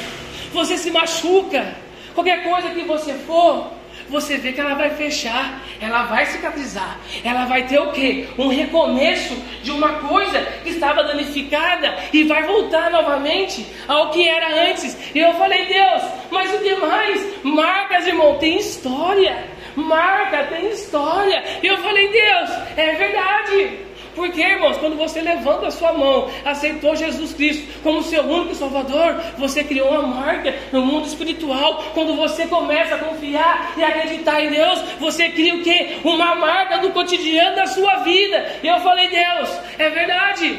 [0.52, 1.74] Você se machuca.
[2.14, 3.72] Qualquer coisa que você for,
[4.08, 8.28] você vê que ela vai fechar, ela vai cicatrizar, ela vai ter o que?
[8.38, 14.70] Um recomeço de uma coisa que estava danificada e vai voltar novamente ao que era
[14.70, 14.96] antes.
[15.14, 17.42] E eu falei, Deus, mas o que mais?
[17.42, 19.44] Marcas, irmão, tem história.
[19.74, 21.42] Marca tem história.
[21.62, 23.78] E eu falei, Deus, é verdade.
[24.14, 29.20] Porque, irmãos, quando você levanta a sua mão, aceitou Jesus Cristo como seu único Salvador,
[29.36, 31.84] você criou uma marca no mundo espiritual.
[31.94, 35.98] Quando você começa a confiar e acreditar em Deus, você cria o quê?
[36.04, 38.58] Uma marca do cotidiano da sua vida.
[38.62, 40.58] E eu falei, Deus, é verdade.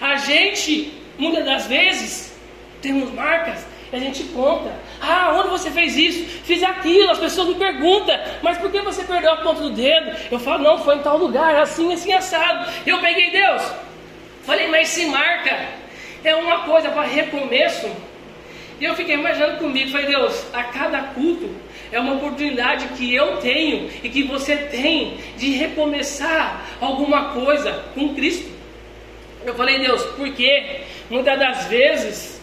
[0.00, 2.38] A gente, muitas das vezes,
[2.80, 4.72] temos marcas e a gente conta.
[5.00, 6.24] Ah, onde você fez isso?
[6.44, 7.10] Fiz aquilo.
[7.10, 10.16] As pessoas me perguntam, mas por que você perdeu a ponta do dedo?
[10.30, 12.70] Eu falo, não, foi em tal lugar, assim, assim, assado.
[12.86, 13.62] Eu peguei Deus.
[14.44, 15.78] Falei, mas se marca
[16.24, 17.88] é uma coisa para recomeço.
[18.80, 21.50] E eu fiquei imaginando comigo, falei, Deus, a cada culto
[21.90, 28.14] é uma oportunidade que eu tenho e que você tem de recomeçar alguma coisa com
[28.14, 28.48] Cristo.
[29.44, 32.40] Eu falei, Deus, porque muitas das vezes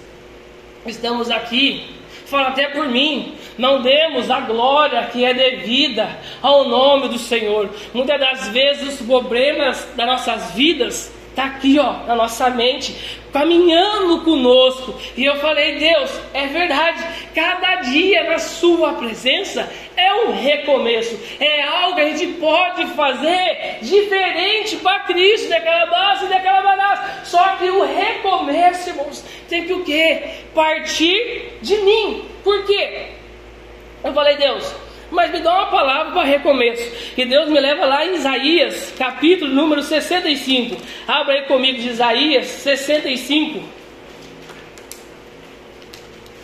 [0.86, 1.95] estamos aqui,
[2.26, 6.10] fala até por mim, não demos a glória que é devida
[6.42, 7.70] ao nome do Senhor.
[7.94, 12.96] Muitas das vezes os problemas das nossas vidas Está aqui, ó, na nossa mente,
[13.34, 14.96] caminhando conosco.
[15.18, 17.04] E eu falei, Deus, é verdade.
[17.36, 21.20] Cada dia na Sua presença é um recomeço.
[21.38, 27.30] É algo que a gente pode fazer diferente para Cristo, daquela base, daquela base.
[27.30, 30.24] Só que o recomeço, irmãos, tem que o quê?
[30.54, 32.24] Partir de mim.
[32.46, 33.08] Por quê?
[34.06, 34.74] Eu falei, Deus,
[35.12, 36.92] mas me dá uma palavra para recomeço.
[37.18, 40.78] E Deus me leva lá em Isaías, capítulo número 65.
[41.08, 43.64] Abra aí comigo de Isaías 65.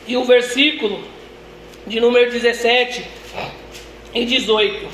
[0.08, 1.04] E o versículo
[1.88, 3.04] de número 17
[4.14, 4.88] e 18.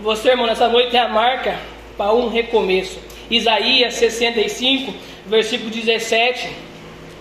[0.00, 1.58] Você, irmão, nessa noite tem a marca
[1.96, 2.98] para um recomeço.
[3.30, 4.92] Isaías 65,
[5.26, 6.50] versículo 17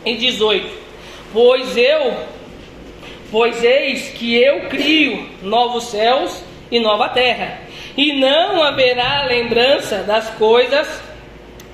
[0.06, 0.70] e 18.
[1.32, 2.14] Pois eu
[3.34, 7.62] Pois eis que eu crio novos céus e nova terra,
[7.98, 11.02] e não haverá lembrança das coisas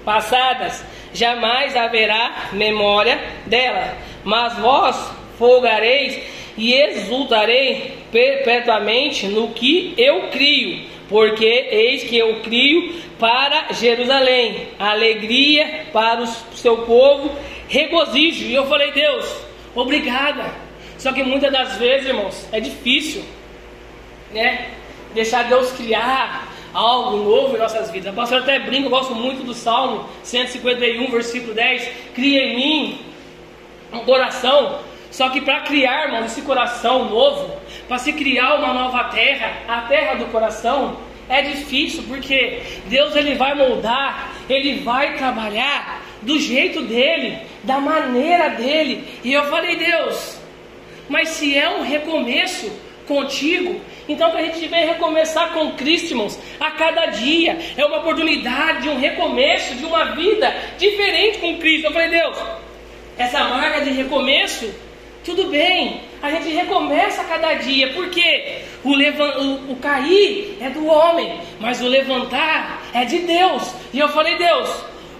[0.05, 0.81] passadas,
[1.13, 3.93] jamais haverá memória dela.
[4.23, 6.17] Mas vós folgareis
[6.57, 15.87] e exultarei perpetuamente no que eu crio, porque eis que eu crio para Jerusalém, alegria
[15.91, 18.45] para o seu povo, regozijo.
[18.45, 19.45] E eu falei, Deus,
[19.75, 20.68] obrigada
[20.99, 23.23] só que muitas das vezes, irmãos, é difícil,
[24.33, 24.67] né?
[25.13, 28.11] Deixar Deus criar algo novo em nossas vidas.
[28.11, 31.89] A pastora até brinca, eu gosto muito do Salmo 151, versículo 10.
[32.13, 32.99] Cria em mim
[33.93, 34.81] um coração.
[35.09, 37.55] Só que para criar, irmão, esse coração novo,
[37.87, 40.97] para se criar uma nova terra, a terra do coração,
[41.29, 48.49] é difícil, porque Deus ele vai moldar, ele vai trabalhar do jeito dele, da maneira
[48.49, 49.07] dele.
[49.23, 50.38] E eu falei, Deus,
[51.09, 52.71] mas se é um recomeço
[53.07, 57.57] contigo, então que a gente vem recomeçar com Cristo, irmãos, a cada dia.
[57.75, 61.87] É uma oportunidade de um recomeço, de uma vida diferente com Cristo.
[61.87, 62.37] Eu falei, Deus,
[63.17, 64.71] essa marca de recomeço,
[65.25, 70.85] tudo bem, a gente recomeça a cada dia, porque o, o, o cair é do
[70.85, 73.73] homem, mas o levantar é de Deus.
[73.91, 74.69] E eu falei, Deus,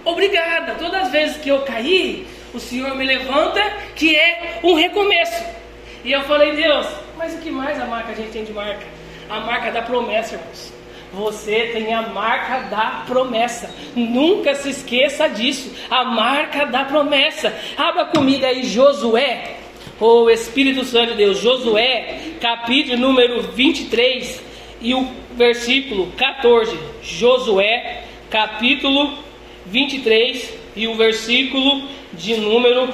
[0.04, 3.60] obrigada, todas as vezes que eu caí, o Senhor me levanta,
[3.94, 5.59] que é um recomeço.
[6.04, 6.86] E eu falei, Deus,
[7.16, 8.86] mas o que mais a marca a gente tem de marca?
[9.28, 10.72] A marca da promessa, irmãos.
[11.12, 13.74] Você tem a marca da promessa.
[13.94, 15.74] Nunca se esqueça disso.
[15.90, 17.52] A marca da promessa.
[17.76, 19.56] Abra comigo aí Josué,
[19.98, 21.38] o Espírito Santo de Deus.
[21.38, 24.42] Josué, capítulo número 23
[24.80, 26.78] e o versículo 14.
[27.02, 29.18] Josué, capítulo
[29.66, 32.88] 23 e o versículo de número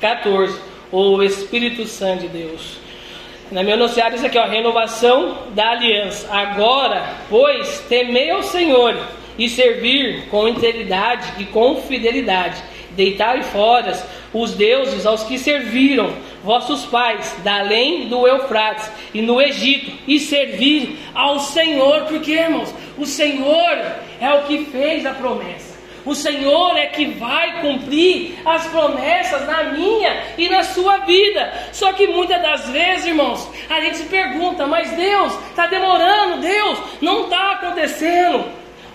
[0.00, 2.78] 14 o Espírito Santo de Deus.
[3.50, 6.28] Na meu anunciado isso aqui, ó, renovação da aliança.
[6.32, 8.96] Agora, pois, temei ao Senhor
[9.38, 12.62] e servir com integridade e com fidelidade.
[12.90, 13.92] Deitai fora
[14.32, 20.18] os deuses aos que serviram vossos pais, da além do Eufrates e no Egito, e
[20.18, 23.78] servir ao Senhor, porque irmãos, o Senhor
[24.20, 25.65] é o que fez a promessa.
[26.06, 31.52] O Senhor é que vai cumprir as promessas na minha e na sua vida.
[31.72, 36.78] Só que muitas das vezes, irmãos, a gente se pergunta, mas Deus está demorando, Deus
[37.02, 38.44] não está acontecendo.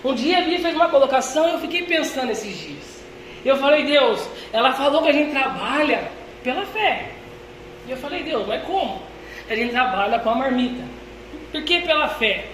[0.02, 3.04] Um dia a Bíblia fez uma colocação e eu fiquei pensando esses dias.
[3.44, 6.10] Eu falei, Deus, ela falou que a gente trabalha
[6.42, 7.10] pela fé.
[7.86, 9.02] E eu falei, Deus, mas como?
[9.50, 10.82] A gente trabalha com a marmita.
[11.50, 12.46] Por que pela fé?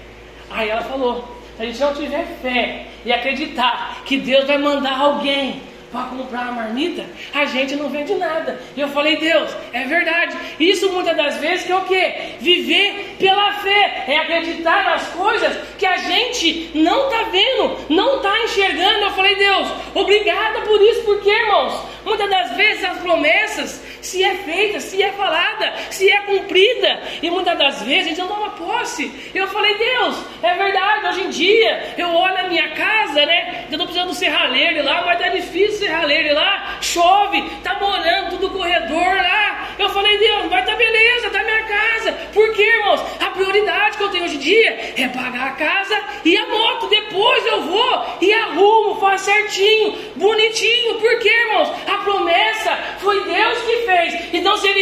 [0.50, 4.96] Aí ela falou, se a gente não tiver fé e acreditar que Deus vai mandar
[4.96, 8.60] alguém para comprar a marmita, a gente não vende nada.
[8.76, 10.36] E eu falei, Deus, é verdade.
[10.60, 12.12] Isso muitas das vezes que é o que?
[12.38, 18.38] Viver pela fé, é acreditar nas coisas que a gente não está vendo, não está
[18.44, 19.06] enxergando.
[19.06, 24.34] Eu falei, Deus, obrigada por isso, porque, irmãos, muitas das vezes as promessas, se é
[24.36, 28.50] feita, se é falada, se é cumprida, e muitas das vezes a gente não toma
[28.50, 29.30] posse.
[29.34, 33.66] Eu falei, Deus, é verdade, hoje em dia eu olho a minha casa, né?
[33.68, 38.50] Eu estou precisando do serralheiro lá, mas tá difícil serralheiro lá, chove, tá morando tudo
[38.50, 39.68] corredor lá.
[39.78, 42.12] Eu falei, Deus, vai tá beleza, tá minha casa.
[42.32, 43.00] Por quê, irmãos?
[43.20, 46.88] A prioridade que eu tenho hoje em dia é pagar a casa e a moto.
[46.88, 50.94] Depois eu vou e arrumo, faço certinho, bonitinho.
[50.94, 51.68] Por quê, irmãos?
[51.86, 53.97] A promessa foi Deus que fez.
[54.32, 54.78] Então, se Ele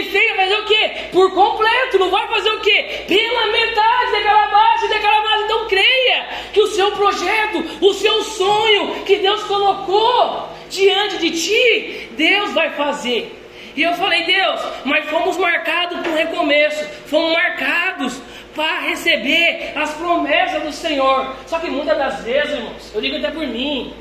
[1.16, 3.04] por completo, não vai fazer o quê?
[3.08, 5.44] Pela metade daquela base, daquela base.
[5.44, 12.08] Então creia que o seu projeto, o seu sonho que Deus colocou diante de ti,
[12.12, 13.34] Deus vai fazer.
[13.74, 18.20] E eu falei, Deus, mas fomos marcados para um recomeço, fomos marcados
[18.54, 21.34] para receber as promessas do Senhor.
[21.46, 23.94] Só que muitas das vezes, irmãos, eu digo até por mim,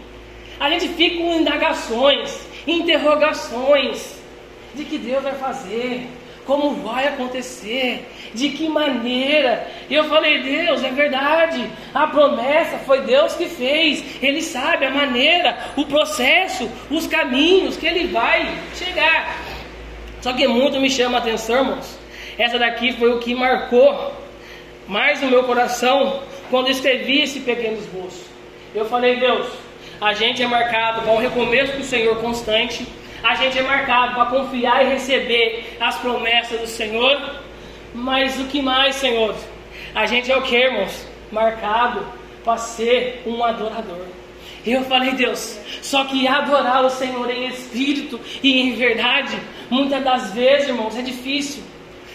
[0.60, 4.15] a gente fica com indagações, interrogações
[4.76, 6.08] de que Deus vai fazer,
[6.46, 9.68] como vai acontecer, de que maneira.
[9.90, 14.92] E eu falei, Deus, é verdade, a promessa foi Deus que fez, Ele sabe a
[14.92, 19.38] maneira, o processo, os caminhos que Ele vai chegar.
[20.22, 22.00] Só que muito me chama a atenção, irmãos.
[22.38, 24.14] Essa daqui foi o que marcou
[24.88, 28.26] mais o meu coração quando escrevi esse pequeno esboço.
[28.74, 29.48] Eu falei, Deus,
[30.00, 32.86] a gente é marcado com o recomeço do Senhor constante
[33.26, 37.20] a gente é marcado para confiar e receber as promessas do Senhor.
[37.92, 39.36] Mas o que mais, Senhor?
[39.96, 41.08] A gente é o que, irmãos?
[41.32, 42.06] Marcado
[42.44, 44.06] para ser um adorador.
[44.64, 49.36] E eu falei, Deus, só que adorar o Senhor em espírito e em verdade,
[49.72, 51.64] muitas das vezes, irmãos, é difícil.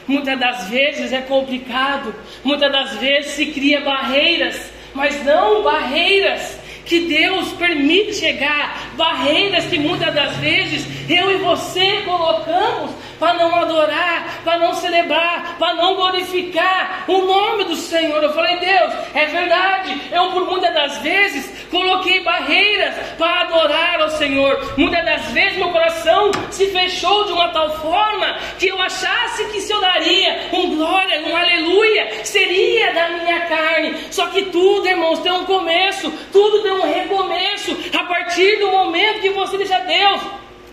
[0.07, 2.14] Muitas das vezes é complicado.
[2.44, 9.79] Muitas das vezes se cria barreiras, mas não barreiras que Deus permite chegar, barreiras que
[9.79, 15.94] muitas das vezes eu e você colocamos para não adorar, para não celebrar, para não
[15.94, 18.20] glorificar o nome do Senhor.
[18.24, 24.11] Eu falei, Deus, é verdade, eu por muitas das vezes coloquei barreiras para adorar ao
[24.11, 24.74] Senhor.
[24.76, 29.61] Muitas das vezes meu coração se fechou de uma tal forma que eu achasse que
[29.61, 33.96] se eu daria um glória, um aleluia, seria da minha carne.
[34.11, 39.20] Só que tudo, irmãos, tem um começo, tudo tem um recomeço a partir do momento
[39.20, 40.20] que você deixa Deus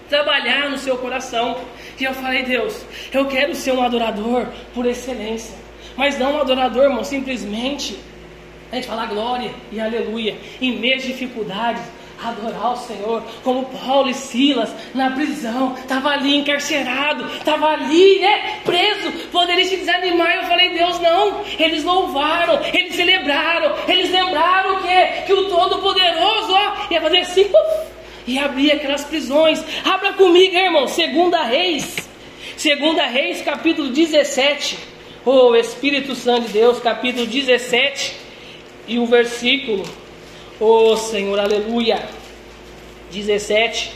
[0.09, 1.57] trabalhar no seu coração.
[1.99, 5.55] E eu falei, Deus, eu quero ser um adorador por excelência.
[5.95, 7.97] Mas não um adorador, irmão, simplesmente
[8.71, 11.81] a gente falar glória e aleluia em meio de dificuldades,
[12.23, 18.59] adorar o Senhor, como Paulo e Silas na prisão, estava ali encarcerado, estava ali, né,
[18.63, 20.35] preso, poderia se desanimar.
[20.35, 26.53] Eu falei, Deus, não, eles louvaram, eles celebraram, eles lembraram que, que o Todo-Poderoso
[26.89, 27.49] ia fazer assim,
[28.25, 29.63] e abrir aquelas prisões.
[29.85, 31.95] Abra comigo, irmão, segunda Reis,
[32.57, 34.77] segunda Reis, capítulo 17.
[35.25, 38.15] Oh, Espírito Santo de Deus, capítulo 17
[38.87, 39.83] e o versículo.
[40.59, 42.03] Oh, Senhor, aleluia.
[43.11, 43.91] 17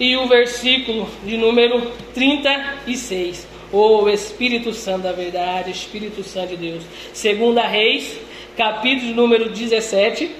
[0.00, 3.46] e o versículo de número 36.
[3.70, 6.84] Oh, Espírito Santo da verdade, Espírito Santo de Deus.
[7.12, 8.18] Segunda Reis,
[8.56, 10.30] capítulo número 17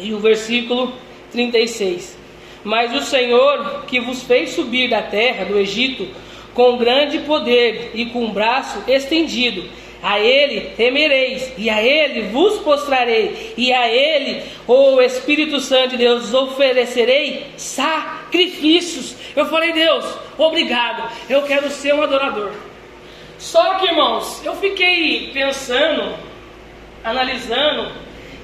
[0.00, 0.94] e o versículo
[1.30, 2.16] 36.
[2.64, 6.08] Mas o Senhor que vos fez subir da terra do Egito
[6.54, 9.64] com grande poder e com braço estendido,
[10.02, 15.98] a ele temereis, e a ele vos postrarei, e a ele, o Espírito Santo de
[15.98, 19.14] Deus, oferecerei sacrifícios.
[19.36, 20.04] Eu falei, Deus,
[20.36, 22.50] obrigado, eu quero ser um adorador.
[23.38, 26.16] Só que, irmãos, eu fiquei pensando,
[27.04, 27.92] analisando,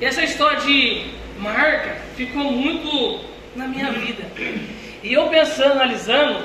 [0.00, 1.06] e essa história de
[1.38, 3.20] marca ficou muito
[3.56, 4.24] na minha vida.
[5.02, 6.44] E eu pensando, analisando,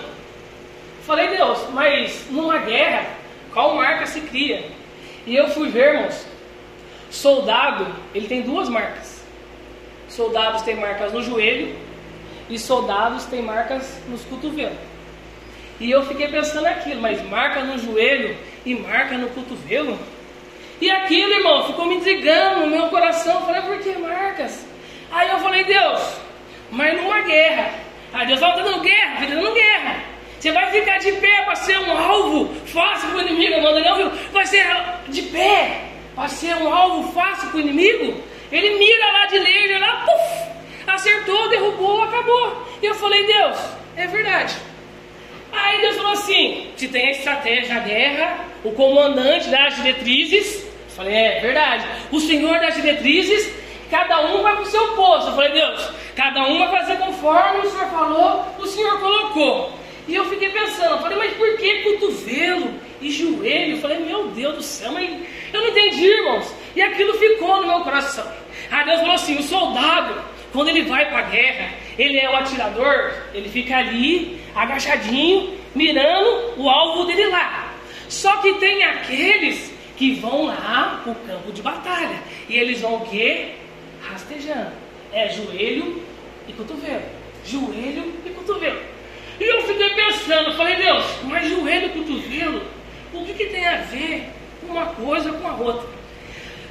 [1.06, 3.08] falei, Deus, mas numa guerra,
[3.54, 4.64] qual marca se cria?
[5.26, 6.26] E eu fui ver, irmãos,
[7.10, 9.24] soldado, ele tem duas marcas.
[10.10, 11.76] Soldados têm marcas no joelho
[12.50, 14.78] e soldados têm marcas nos cotovelos.
[15.80, 19.98] E eu fiquei pensando aquilo, mas marca no joelho e marca no cotovelo?
[20.80, 23.36] E aquilo, irmão, ficou me intrigando no meu coração.
[23.36, 24.66] Eu falei, por que marcas?
[25.12, 26.18] Aí eu falei, Deus,
[26.72, 27.74] mas numa guerra.
[28.12, 30.13] Aí Deus falou, tá dando guerra, está dando guerra.
[30.44, 33.96] Você vai ficar de pé para ser um alvo fácil para o inimigo, manda não,
[33.96, 34.12] viu?
[34.34, 34.68] Vai ser
[35.08, 38.22] de pé para ser um alvo fácil para o inimigo.
[38.52, 42.62] Ele mira lá de laser, lá, puf, acertou, derrubou, acabou.
[42.82, 43.58] E eu falei, Deus,
[43.96, 44.58] é verdade.
[45.54, 50.62] Aí Deus falou assim: se tem a estratégia, a guerra, o comandante das diretrizes.
[50.62, 51.88] Eu falei, é verdade.
[52.12, 53.50] O senhor das diretrizes
[53.94, 55.30] Cada um vai para o seu posto.
[55.30, 59.83] Eu falei, Deus, cada um vai fazer conforme o Senhor falou, o Senhor colocou.
[60.08, 63.76] E eu fiquei pensando, falei, mas por que cotovelo e joelho?
[63.76, 65.10] Eu falei, meu Deus do céu, mas
[65.54, 66.54] eu não entendi, irmãos.
[66.76, 68.30] E aquilo ficou no meu coração.
[68.70, 72.36] Aí Deus falou assim: o soldado, quando ele vai para a guerra, ele é o
[72.36, 77.74] atirador, ele fica ali, agachadinho, mirando o alvo dele lá.
[78.10, 82.22] Só que tem aqueles que vão lá para o campo de batalha.
[82.50, 83.54] E eles vão o quê?
[84.04, 84.72] rastejando.
[85.12, 86.02] É joelho
[86.48, 87.04] e cotovelo.
[87.46, 88.80] Joelho e cotovelo.
[89.40, 92.62] E eu fiquei pensando, falei, Deus, mas joelho e cotovelo,
[93.14, 94.30] O que, que tem a ver
[94.68, 95.88] uma coisa com a outra?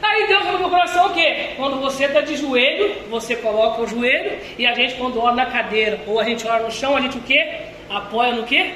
[0.03, 1.51] Aí Deus falou no meu coração o quê?
[1.57, 5.47] Quando você está de joelho, você coloca o joelho e a gente quando ora na
[5.47, 7.61] cadeira ou a gente ora no chão, a gente o quê?
[7.89, 8.73] Apoia no quê?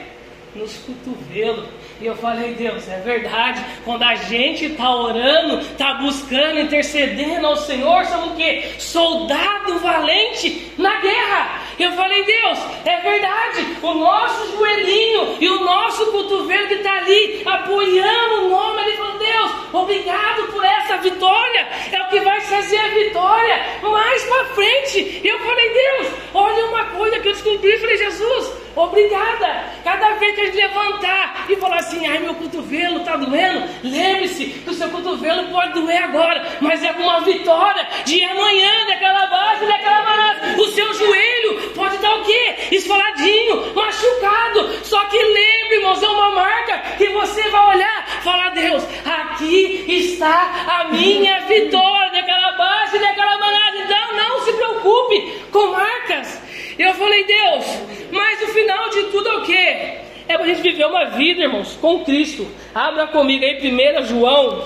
[0.55, 1.67] Nos cotovelos.
[2.01, 3.61] E eu falei, Deus, é verdade.
[3.85, 8.65] Quando a gente está orando, está buscando, intercedendo ao Senhor, somos o quê?
[8.79, 11.63] Soldado valente na guerra.
[11.79, 13.77] Eu falei, Deus, é verdade.
[13.83, 19.19] O nosso joelhinho e o nosso cotovelo que está ali apoiando o nome, ele falou,
[19.19, 21.69] Deus, obrigado por essa vitória.
[21.93, 25.21] É o que vai fazer a vitória mais para frente.
[25.23, 27.73] Eu falei, Deus, olha uma coisa que eu descobri.
[27.73, 29.65] Eu falei, Jesus, obrigada.
[29.83, 34.47] Cada vez que a gente levantar e falar assim, ai meu cotovelo está doendo, lembre-se
[34.47, 39.67] que o seu cotovelo pode doer agora, mas é uma vitória de amanhã, daquela base,
[39.67, 40.61] daquela manada.
[40.61, 42.57] O seu joelho pode estar o quê?
[42.73, 44.85] Esfoladinho, machucado.
[44.85, 50.67] Só que lembre, irmãos, é uma marca que você vai olhar, falar, Deus, aqui está
[50.67, 53.79] a minha vitória, daquela base, daquela manada.
[53.79, 56.47] Então não se preocupe com marcas.
[56.79, 57.65] Eu falei, Deus,
[58.11, 60.07] mas o final de tudo é o quê?
[60.29, 62.47] É para a gente viver uma vida, irmãos, com Cristo.
[62.75, 64.65] Abra comigo aí 1 João,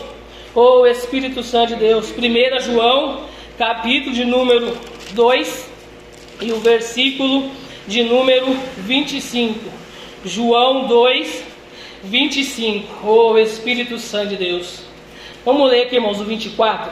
[0.54, 2.10] ou oh, Espírito Santo de Deus.
[2.10, 4.76] 1 João, capítulo de número
[5.12, 5.70] 2
[6.40, 7.50] e o versículo
[7.86, 8.46] de número
[8.78, 9.70] 25.
[10.24, 11.44] João 2,
[12.04, 13.06] 25.
[13.06, 14.82] Oh Espírito Santo de Deus.
[15.44, 16.90] Vamos ler aqui, irmãos, o 24.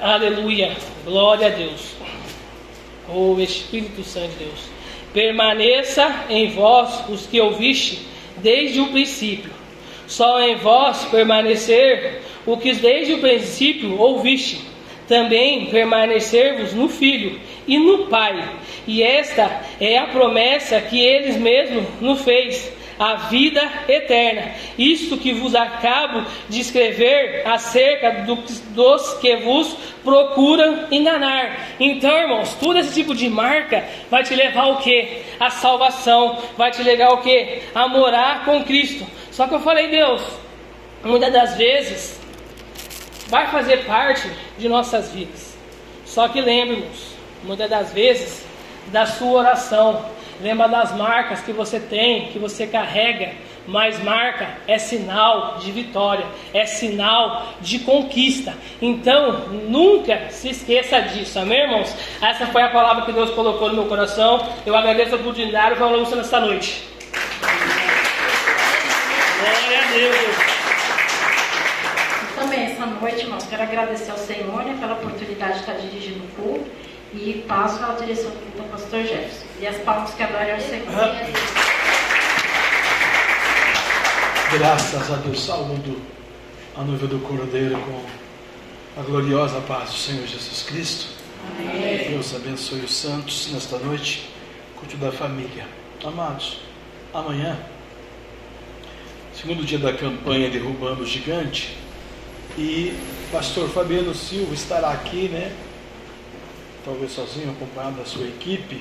[0.00, 0.76] Aleluia.
[1.04, 1.97] Glória a Deus.
[3.08, 4.78] Oh Espírito Santo de Deus
[5.12, 8.06] permaneça em vós os que ouviste
[8.36, 9.50] desde o princípio.
[10.06, 14.60] Só em vós permanecer o que desde o princípio ouviste.
[15.06, 18.46] Também permanecer-vos no Filho e no Pai.
[18.86, 24.52] E esta é a promessa que eles mesmos nos fez a vida eterna.
[24.76, 28.36] Isto que vos acabo de escrever acerca do,
[28.74, 31.68] dos que vos procuram enganar.
[31.78, 35.22] Então, irmãos, todo esse tipo de marca vai te levar ao que?
[35.38, 37.62] A salvação, vai te levar ao que?
[37.74, 39.06] A morar com Cristo.
[39.30, 40.22] Só que eu falei, Deus,
[41.04, 42.20] muitas das vezes
[43.28, 44.28] vai fazer parte
[44.58, 45.56] de nossas vidas.
[46.04, 47.12] Só que lembre-nos,
[47.44, 48.44] muitas das vezes,
[48.90, 50.04] da sua oração
[50.40, 53.32] Lembra das marcas que você tem, que você carrega.
[53.66, 56.24] Mas marca é sinal de vitória,
[56.54, 58.54] é sinal de conquista.
[58.80, 61.94] Então, nunca se esqueça disso, amém, irmãos?
[62.22, 64.48] Essa foi a palavra que Deus colocou no meu coração.
[64.64, 66.82] Eu agradeço a oportunidade e vamos nessa noite.
[69.38, 70.36] Glória a Deus.
[72.36, 76.28] Também essa noite, irmãos, quero agradecer ao Senhor né, pela oportunidade de estar dirigindo o
[76.28, 76.77] culto
[77.12, 79.46] e passo a direção do pastor Jefferson.
[79.60, 80.30] E as palmas que ao
[80.60, 80.86] Senhor.
[84.52, 86.00] Graças a Deus, saúdo
[86.76, 91.06] a noiva do Cordeiro com a gloriosa paz do Senhor Jesus Cristo.
[91.58, 92.10] Amém.
[92.10, 94.30] Deus abençoe os santos nesta noite,
[94.76, 95.66] culto da família.
[96.04, 96.60] Amados,
[97.12, 97.58] amanhã,
[99.34, 101.76] segundo dia da campanha Derrubando o Gigante,
[102.56, 102.96] e
[103.30, 105.52] pastor Fabiano Silva estará aqui, né?
[106.88, 108.80] Talvez sozinho, acompanhado da sua equipe,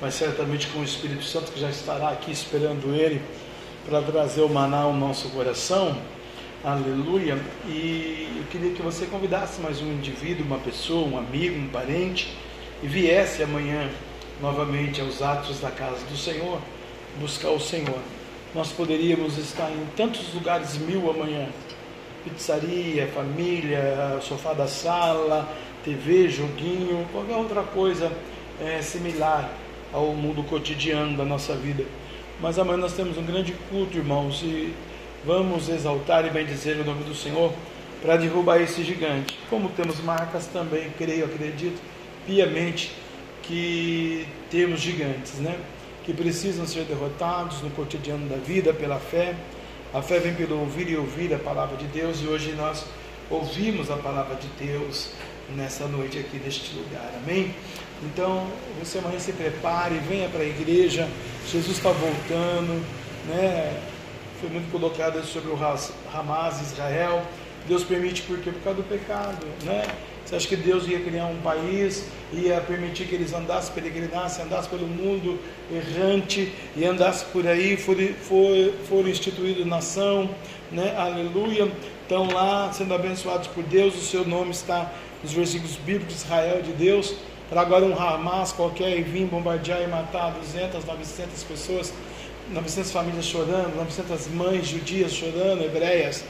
[0.00, 3.22] mas certamente com o Espírito Santo que já estará aqui esperando ele
[3.86, 5.96] para trazer o maná ao nosso coração.
[6.64, 7.38] Aleluia.
[7.68, 12.36] E eu queria que você convidasse mais um indivíduo, uma pessoa, um amigo, um parente,
[12.82, 13.88] e viesse amanhã
[14.42, 16.60] novamente aos atos da casa do Senhor,
[17.20, 18.00] buscar o Senhor.
[18.52, 21.48] Nós poderíamos estar em tantos lugares mil amanhã
[22.24, 25.48] pizzaria, família, sofá da sala,
[25.84, 28.12] TV, joguinho, qualquer outra coisa
[28.60, 29.50] é, similar
[29.92, 31.84] ao mundo cotidiano da nossa vida.
[32.40, 34.72] Mas amanhã nós temos um grande culto, irmãos, e
[35.24, 37.52] vamos exaltar e bendizer o nome do Senhor
[38.00, 39.38] para derrubar esse gigante.
[39.50, 41.80] Como temos marcas também, creio, acredito
[42.26, 42.92] piamente
[43.42, 45.58] que temos gigantes, né?
[46.04, 49.34] Que precisam ser derrotados no cotidiano da vida pela fé.
[49.92, 52.84] A fé vem pelo ouvir e ouvir a palavra de Deus, e hoje nós
[53.30, 55.12] ouvimos a palavra de Deus
[55.56, 57.54] nessa noite aqui neste lugar, amém?
[58.02, 58.46] Então,
[58.78, 61.08] você amanhã se prepare, venha para a igreja,
[61.50, 62.84] Jesus está voltando,
[63.26, 63.80] né?
[64.40, 65.58] Foi muito colocado sobre o
[66.14, 67.22] Hamas, Israel.
[67.66, 69.84] Deus permite porque por causa do pecado, né?
[70.24, 74.68] Você acha que Deus ia criar um país, ia permitir que eles andassem, peregrinassem, andassem
[74.70, 75.38] pelo mundo
[75.72, 80.28] errante e andassem por aí, foram, for, foram instituídos nação,
[80.70, 80.94] né?
[80.96, 81.72] Aleluia.
[82.02, 84.92] Estão lá sendo abençoados por Deus, o seu nome está
[85.22, 87.14] nos versículos bíblicos de Israel de Deus,
[87.48, 91.92] para agora um Hamas qualquer vir bombardear e matar 200, 900 pessoas.
[92.50, 96.24] 900 famílias chorando, 900 mães judias chorando, hebreias.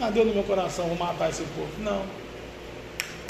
[0.00, 1.70] Ah, deu no meu coração, vou matar esse povo.
[1.78, 2.02] Não.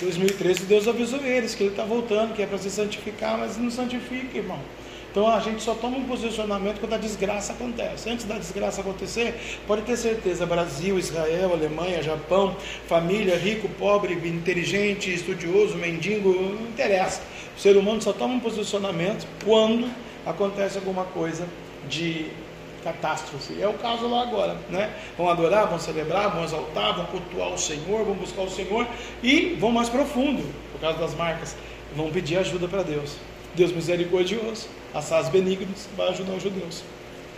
[0.01, 3.71] 2013 Deus avisou eles que Ele está voltando, que é para se santificar, mas não
[3.71, 4.59] santifica, irmão.
[5.17, 8.11] Então a gente só toma um posicionamento quando a desgraça acontece.
[8.11, 12.55] Antes da desgraça acontecer, pode ter certeza: Brasil, Israel, Alemanha, Japão,
[12.87, 17.23] família, rico, pobre, inteligente, estudioso, mendigo, não interessa.
[17.57, 19.91] O ser humano só toma um posicionamento quando
[20.27, 21.49] acontece alguma coisa
[21.89, 22.27] de
[22.85, 23.59] catástrofe.
[23.59, 24.93] É o caso lá agora, né?
[25.17, 28.87] Vão adorar, vão celebrar, vão exaltar, vão cultuar o Senhor, vão buscar o Senhor
[29.23, 31.57] e vão mais profundo, por causa das marcas,
[31.97, 33.17] vão pedir ajuda para Deus.
[33.55, 36.83] Deus misericordioso, assaz benignos, vai ajudar os judeus.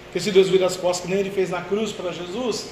[0.05, 2.71] Porque se Deus virar as costas, que nem ele fez na cruz para Jesus,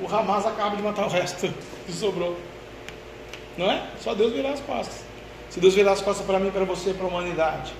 [0.00, 1.52] o Hamas acaba de matar o resto
[1.86, 2.38] que sobrou.
[3.56, 3.86] Não é?
[4.00, 5.02] Só Deus virar as costas.
[5.50, 7.72] Se Deus virar as costas para mim, para você, para a humanidade,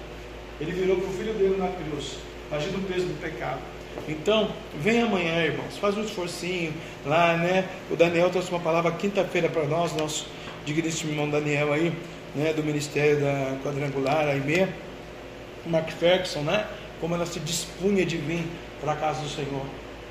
[0.60, 2.16] ele virou para o filho dele na cruz,
[2.50, 3.60] agindo o peso do pecado.
[4.08, 6.72] Então, vem amanhã, irmãos, faz um esforcinho
[7.06, 7.68] lá, né?
[7.90, 10.26] O Daniel trouxe uma palavra quinta-feira para nós, nosso
[10.64, 11.92] digníssimo irmão Daniel aí,
[12.34, 12.52] né?
[12.52, 14.68] Do Ministério da Quadrangular, a IME,
[15.66, 16.66] Mark Ferguson, né?
[17.00, 18.44] Como ela se dispunha de vir
[18.80, 19.64] para a casa do Senhor.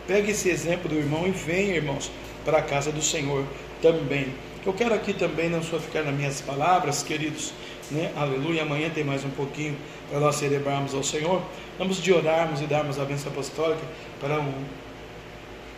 [0.08, 2.12] Pegue esse exemplo do irmão e venha, irmãos,
[2.43, 3.45] para a casa do Senhor
[3.82, 4.34] também.
[4.66, 7.54] Eu quero aqui também, não só ficar nas minhas palavras, queridos,
[7.89, 8.12] né?
[8.16, 8.64] Aleluia.
[8.64, 9.78] Amanhã tem mais um pouquinho
[10.10, 11.41] para nós celebrarmos ao Senhor.
[11.78, 13.82] Vamos de orarmos e darmos a bênção apostólica
[14.20, 14.54] para um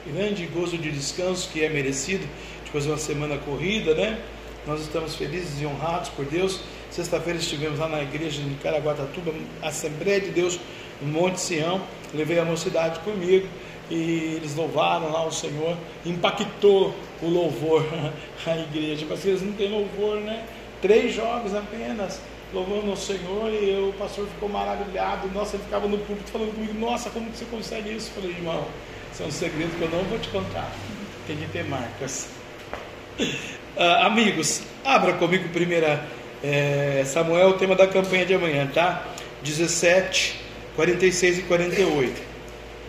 [0.05, 2.28] grande gozo de descanso que é merecido
[2.65, 4.19] depois de uma semana corrida, né?
[4.65, 6.61] Nós estamos felizes e honrados por Deus.
[6.93, 9.33] Sexta-feira estivemos lá na igreja de Caraguatatuba,
[9.63, 10.59] Assembleia de Deus,
[11.01, 11.81] no Monte Sião.
[12.13, 13.47] Levei a mocidade comigo
[13.89, 15.75] e eles louvaram lá o Senhor.
[16.05, 17.83] Impactou o louvor
[18.45, 19.07] a igreja.
[19.09, 20.45] Mas eles não têm louvor, né?
[20.83, 22.21] Três jogos apenas
[22.53, 25.27] louvando o Senhor e o pastor ficou maravilhado.
[25.33, 28.11] Nossa, ele ficava no púlpito falando comigo: Nossa, como que você consegue isso?
[28.15, 28.67] Eu falei, irmão,
[29.11, 30.71] isso é um segredo que eu não vou te contar.
[31.25, 32.29] Tem que ter marcas.
[33.19, 36.07] Uh, amigos, abra comigo primeira
[36.43, 39.07] é, Samuel, o tema da campanha de amanhã, tá?
[39.43, 40.39] 17,
[40.75, 42.21] 46 e 48.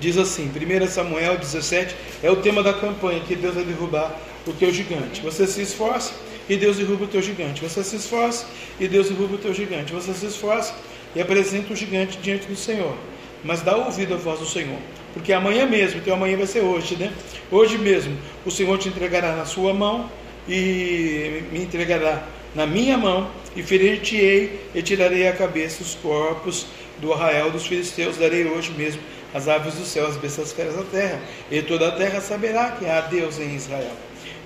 [0.01, 4.53] Diz assim, 1 Samuel 17 é o tema da campanha que Deus vai derrubar o
[4.53, 5.21] teu gigante.
[5.21, 6.13] Você se esforça
[6.49, 7.63] e Deus derruba o teu gigante.
[7.63, 8.45] Você se esforça
[8.81, 9.93] e Deus derruba o teu gigante.
[9.93, 10.75] Você se esforça
[11.15, 12.97] e apresenta o gigante diante do Senhor.
[13.45, 14.79] Mas dá ouvido à voz do Senhor.
[15.13, 17.13] Porque amanhã mesmo, teu amanhã vai ser hoje, né?
[17.51, 20.11] Hoje mesmo, o Senhor te entregará na sua mão
[20.49, 26.67] e me entregará na minha mão e ferir-te-ei e tirarei a cabeça os corpos
[27.01, 28.17] do arraial dos filisteus.
[28.17, 29.03] Darei hoje mesmo
[29.33, 31.21] as aves do céu, as bestas feras da terra.
[31.51, 33.93] E toda a terra saberá que há Deus em Israel.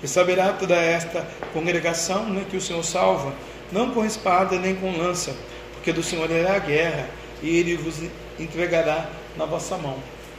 [0.01, 3.33] E saberá toda esta congregação né, que o Senhor salva,
[3.71, 5.35] não com espada nem com lança,
[5.73, 7.09] porque do Senhor é a guerra,
[7.41, 8.01] e ele vos
[8.39, 9.97] entregará na vossa mão.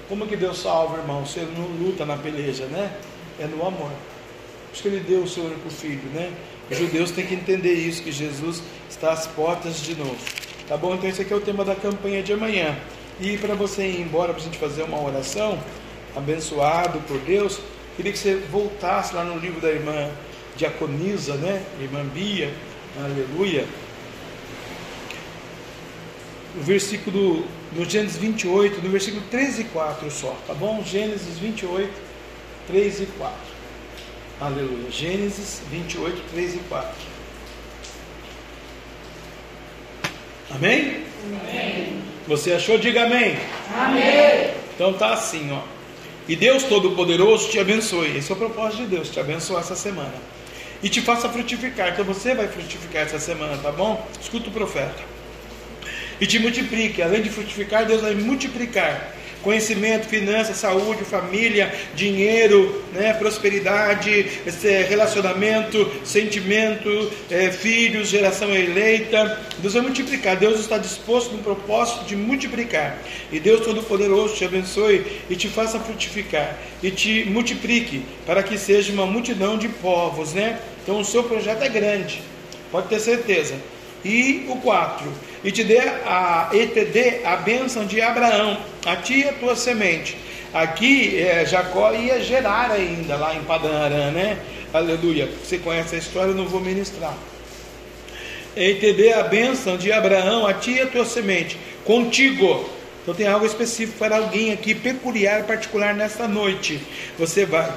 [0.08, 1.24] Como que Deus salva, irmão?
[1.24, 2.90] Você não luta na peleja, né?
[3.38, 3.90] É no amor.
[3.90, 6.32] Por isso que ele deu o seu único filho, né?
[6.70, 10.16] Os judeus têm que entender isso, que Jesus está às portas de novo.
[10.68, 10.94] Tá bom?
[10.94, 12.78] Então esse aqui é o tema da campanha de amanhã.
[13.20, 15.58] E para você ir embora, para a gente fazer uma oração,
[16.14, 17.60] abençoado por Deus,
[18.00, 20.10] Queria que você voltasse lá no livro da irmã
[20.56, 21.62] Diaconisa, né?
[21.78, 22.50] Irmã Bia,
[22.98, 23.66] aleluia.
[26.58, 27.44] O versículo,
[27.76, 30.82] no Gênesis 28, no versículo 3 e 4 só, tá bom?
[30.82, 31.92] Gênesis 28,
[32.68, 33.36] 3 e 4.
[34.40, 34.90] Aleluia.
[34.90, 36.90] Gênesis 28, 3 e 4.
[40.54, 41.04] Amém?
[41.26, 42.02] Amém.
[42.26, 42.78] Você achou?
[42.78, 43.36] Diga amém.
[43.76, 44.54] Amém.
[44.74, 45.60] Então tá assim, ó.
[46.26, 48.16] E Deus Todo-Poderoso te abençoe.
[48.16, 50.14] Esse é o propósito de Deus, te abençoar essa semana.
[50.82, 51.88] E te faça frutificar.
[51.92, 54.08] Então você vai frutificar essa semana, tá bom?
[54.18, 55.02] Escuta o profeta.
[56.18, 57.02] E te multiplique.
[57.02, 64.26] Além de frutificar, Deus vai multiplicar conhecimento, finanças, saúde, família, dinheiro, né, prosperidade,
[64.88, 69.40] relacionamento, sentimento, é, filhos, geração eleita.
[69.58, 70.36] Deus vai multiplicar.
[70.36, 72.98] Deus está disposto no propósito de multiplicar.
[73.32, 78.92] E Deus Todo-Poderoso te abençoe e te faça frutificar e te multiplique para que seja
[78.92, 80.58] uma multidão de povos, né?
[80.82, 82.22] Então o seu projeto é grande,
[82.70, 83.54] pode ter certeza.
[84.04, 85.12] E o 4,
[85.44, 89.32] e te dê a, e te dê a bênção de Abraão, a ti e a
[89.32, 90.16] tua semente.
[90.52, 94.38] Aqui é, Jacó ia gerar ainda lá em Padan né?
[94.72, 95.28] Aleluia.
[95.44, 97.14] Você conhece a história, eu não vou ministrar.
[98.56, 102.68] E te dê a bênção de Abraão, a ti e a tua semente, contigo.
[103.02, 106.80] Então tem algo específico para alguém aqui, peculiar, particular nesta noite.
[107.18, 107.70] Você vai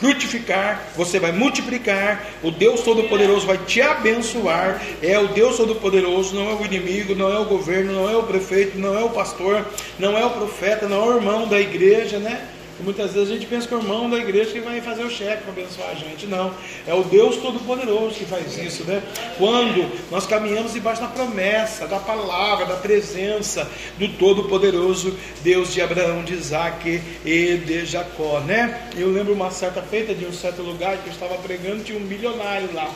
[0.00, 4.82] frutificar, você vai multiplicar, o Deus Todo-Poderoso vai te abençoar.
[5.02, 8.22] É o Deus Todo-Poderoso, não é o inimigo, não é o governo, não é o
[8.22, 9.64] prefeito, não é o pastor,
[9.98, 12.40] não é o profeta, não é o irmão da igreja, né?
[12.82, 15.10] Muitas vezes a gente pensa que é o irmão da igreja que vai fazer o
[15.10, 16.26] cheque para abençoar a gente.
[16.26, 16.52] Não.
[16.86, 19.02] É o Deus Todo-Poderoso que faz isso, né?
[19.38, 23.68] Quando nós caminhamos debaixo da promessa, da palavra, da presença
[23.98, 28.88] do Todo-Poderoso Deus de Abraão, de Isaac e de Jacó, né?
[28.96, 32.02] Eu lembro uma certa feita de um certo lugar que eu estava pregando, tinha um
[32.02, 32.90] milionário lá.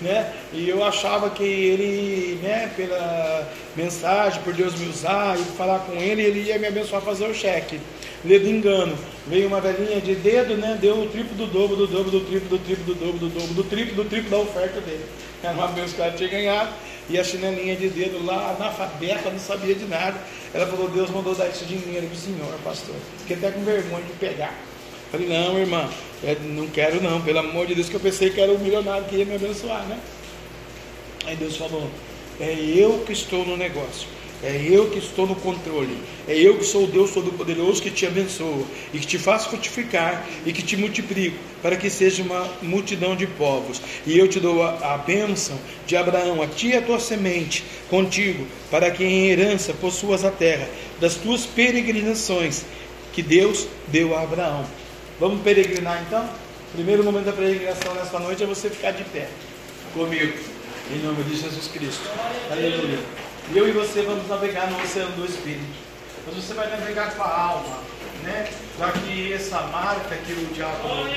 [0.00, 0.32] Né?
[0.52, 3.46] E eu achava que ele, né, pela
[3.76, 7.34] mensagem, por Deus me usar e falar com ele, ele ia me abençoar fazer o
[7.34, 7.78] cheque
[8.24, 8.96] ledo engano.
[9.26, 10.78] Veio uma velhinha de dedo, né?
[10.80, 13.54] Deu o triplo do dobro, do dobro, do triplo, do triplo, do dobro, do dobro,
[13.54, 15.04] do triplo, do triplo da oferta dele.
[15.42, 16.70] Era uma benção que ela tinha ganhado.
[17.08, 20.16] E a chinelinha de dedo lá, analfabeta, não sabia de nada.
[20.54, 22.94] Ela falou, Deus mandou dar esse dinheiro para o senhor, pastor.
[23.18, 24.54] Fiquei até com vergonha de pegar.
[25.10, 25.88] Falei, não, irmã,
[26.42, 29.16] não quero não, pelo amor de Deus, que eu pensei que era o milionário que
[29.16, 29.98] ia me abençoar, né?
[31.26, 31.88] Aí Deus falou,
[32.38, 34.08] é eu que estou no negócio.
[34.42, 35.98] É eu que estou no controle.
[36.26, 40.26] É eu que sou o Deus Todo-Poderoso que te abençoa e que te faz frutificar
[40.46, 43.82] e que te multiplico para que seja uma multidão de povos.
[44.06, 47.62] E eu te dou a, a bênção de Abraão, a ti e a tua semente,
[47.90, 50.66] contigo, para que em herança possuas a terra
[50.98, 52.64] das tuas peregrinações
[53.12, 54.64] que Deus deu a Abraão.
[55.20, 56.26] Vamos peregrinar então?
[56.72, 59.28] primeiro momento da peregrinação nesta noite é você ficar de pé
[59.92, 60.32] comigo,
[60.90, 62.08] em nome de Jesus Cristo.
[62.50, 62.98] Aleluia.
[63.54, 65.66] Eu e você vamos navegar no oceano do Espírito.
[66.26, 67.80] Mas você vai navegar com a alma,
[68.22, 68.48] né?
[68.78, 71.10] Já que essa marca que o diácono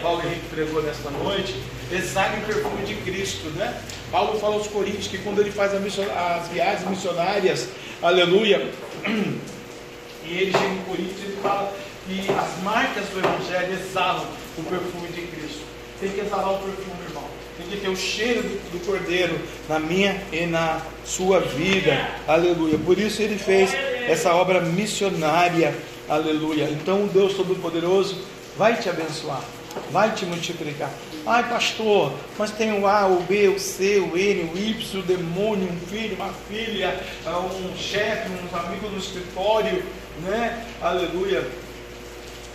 [0.00, 3.76] Paulo Henrique pregou nesta noite, exala o perfume de Cristo, né?
[4.12, 7.70] Paulo fala aos Coríntios que quando ele faz as viagens missionárias,
[8.00, 8.70] aleluia,
[10.24, 11.72] e ele chega em Coríntios, ele fala
[12.06, 14.26] que as marcas do Evangelho exalam
[14.58, 15.62] o perfume de Cristo.
[16.00, 19.38] Tem que exalar o perfume, irmão tem que ter o cheiro do, cordeiro
[19.68, 22.08] na minha e na sua vida.
[22.26, 22.78] Aleluia.
[22.78, 23.72] Por isso ele fez
[24.08, 25.74] essa obra missionária.
[26.08, 26.68] Aleluia.
[26.70, 28.18] Então o Deus Todo-Poderoso
[28.56, 29.42] vai te abençoar,
[29.90, 30.90] vai te multiplicar.
[31.24, 35.02] Ai, pastor, mas tem o A, o B, o C, o N, o Y, o
[35.02, 39.84] demônio, um filho, uma filha, um chefe, uns amigos no escritório,
[40.22, 40.64] né?
[40.80, 41.46] Aleluia.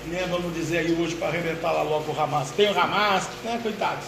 [0.09, 0.25] Né?
[0.29, 2.51] Vamos dizer aí hoje para arrebentar lá logo o Hamas.
[2.51, 3.59] Tem o Hamas, né?
[3.61, 4.05] Coitados.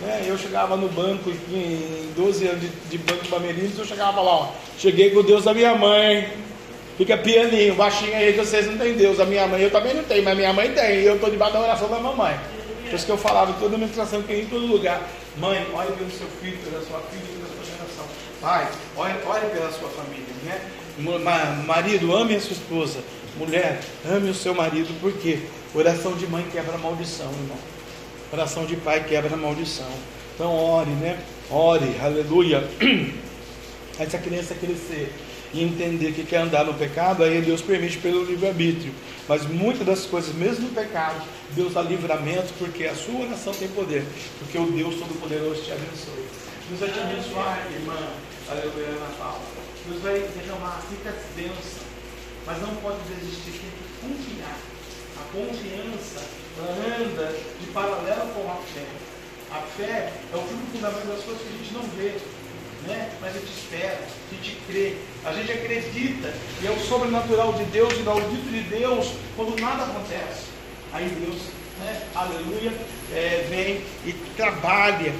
[0.00, 0.24] Né?
[0.26, 4.52] Eu chegava no banco, em 12 anos de, de banco Bamerinos, eu chegava lá, ó,
[4.78, 6.28] cheguei com Deus da minha mãe,
[6.98, 9.20] fica pianinho, baixinho aí que vocês não têm Deus.
[9.20, 11.54] A minha mãe eu também não tenho, mas minha mãe tem, e eu estou debaixo
[11.54, 12.38] da oração da mamãe.
[12.84, 15.08] Por isso que eu falava toda a ministração que ia em todo lugar.
[15.38, 18.04] Mãe, olhe pelo seu filho, pela sua filha, pela sua geração.
[18.40, 20.26] Pai, olhe, olhe pela sua família.
[20.44, 20.60] Né?
[21.64, 22.98] Marido, ame a sua esposa.
[23.36, 25.40] Mulher, ame o seu marido, porque
[25.74, 27.58] oração de mãe quebra maldição, irmão.
[28.32, 29.90] Oração de pai quebra maldição.
[30.34, 31.18] Então ore, né?
[31.50, 32.66] Ore, aleluia.
[33.98, 35.12] Essa criança crescer
[35.52, 38.92] e entender que quer andar no pecado, aí Deus permite pelo livre-arbítrio.
[39.28, 43.68] Mas muitas das coisas, mesmo no pecado, Deus dá livramento, porque a sua oração tem
[43.68, 44.04] poder,
[44.38, 46.24] porque o Deus Todo-Poderoso te abençoe.
[46.68, 47.98] Deus vai te abençoar, irmã,
[48.50, 49.42] aleluia, na Paula.
[49.86, 51.91] Deus vai derramar ricas bênçãos,
[52.46, 54.58] mas não pode desistir, tem que confiar.
[55.16, 56.22] A confiança
[56.60, 58.86] anda de paralelo com a fé.
[59.50, 62.16] A fé é o fundamento das coisas que a gente não vê,
[62.86, 63.10] né?
[63.20, 66.32] mas a gente espera, a gente crê, a gente acredita
[66.62, 70.46] e é o sobrenatural de Deus e do audito de Deus quando nada acontece.
[70.92, 71.42] Aí Deus,
[71.80, 72.02] né?
[72.14, 72.72] aleluia,
[73.12, 75.14] é, vem e trabalha,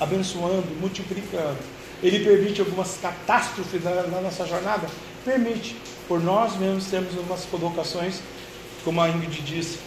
[0.00, 1.58] abençoando, multiplicando.
[2.02, 4.86] Ele permite algumas catástrofes na, na nossa jornada?
[5.24, 5.76] Permite,
[6.08, 8.20] por nós mesmos temos umas colocações,
[8.84, 9.78] como a Ingrid disse,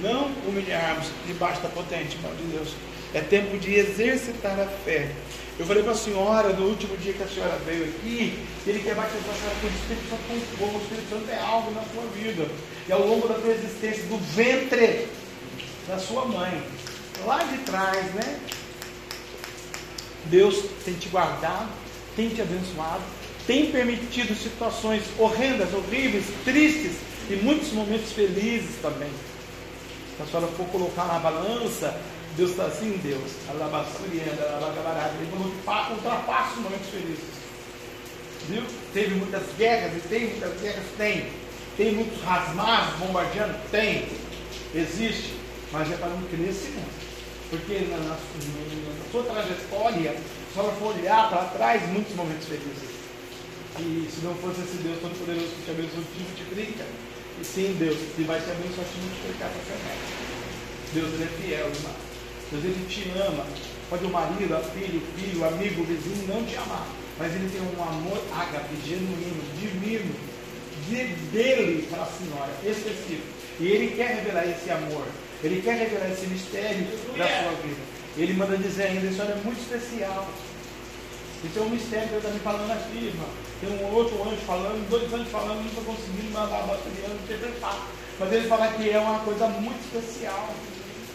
[0.00, 2.74] não humilharmos debaixo da potente mão de Deus.
[3.14, 5.10] É tempo de exercitar a fé.
[5.58, 8.94] Eu falei para a senhora no último dia que a senhora veio aqui, ele quer
[8.94, 10.22] com a senhora com o Espírito Santo
[10.58, 10.64] com.
[10.64, 12.48] O Espírito Santo é algo na sua vida.
[12.88, 15.08] E ao longo da tua existência, do ventre
[15.86, 16.62] da sua mãe,
[17.26, 18.40] lá de trás, né?
[20.24, 21.68] Deus tem te guardado,
[22.16, 23.02] tem te abençoado,
[23.46, 26.92] tem permitido situações horrendas, horríveis, tristes
[27.28, 29.10] e muitos momentos felizes também.
[30.16, 31.98] Se a senhora for colocar na balança,
[32.36, 33.32] Deus está assim, Deus.
[35.18, 35.28] Ele
[35.94, 37.42] ultrapassa os momentos felizes.
[38.48, 38.62] Viu?
[38.92, 40.84] Teve muitas guerras, e tem muitas guerras?
[40.96, 41.26] Tem.
[41.76, 43.54] Tem muitos rasmados bombardeando?
[43.70, 44.08] Tem.
[44.74, 45.34] Existe.
[45.72, 47.02] Mas é para um crescimento.
[47.50, 50.16] Porque na, na, na sua trajetória,
[50.52, 52.91] se ela for olhar para trás, muitos momentos felizes.
[53.78, 56.84] E se não fosse esse Deus Todo-Poderoso que te abençoa, te multiplica,
[57.40, 60.32] e sim, Deus, que vai te abençoar, te multiplicar para a
[60.92, 61.96] Deus ele é fiel, irmão.
[62.50, 63.46] Deus ele te ama.
[63.88, 66.86] Pode o marido, a filha, o filho, o amigo, o vizinho não te amar.
[67.18, 70.14] Mas ele tem um amor ágape, genuíno, divino,
[70.88, 73.26] de, dele para a senhora, específico.
[73.58, 75.06] E ele quer revelar esse amor.
[75.42, 77.80] Ele quer revelar esse mistério da sua vida.
[78.16, 80.28] Ele manda dizer ainda, isso é muito especial.
[81.44, 83.28] Isso é um mistério que ele está me falando aqui, irmão.
[83.62, 87.86] Tem um outro anjo falando, dois anjos falando, não estou conseguindo mandar a bateria interpretar.
[88.18, 90.50] Mas ele fala que é uma coisa muito especial.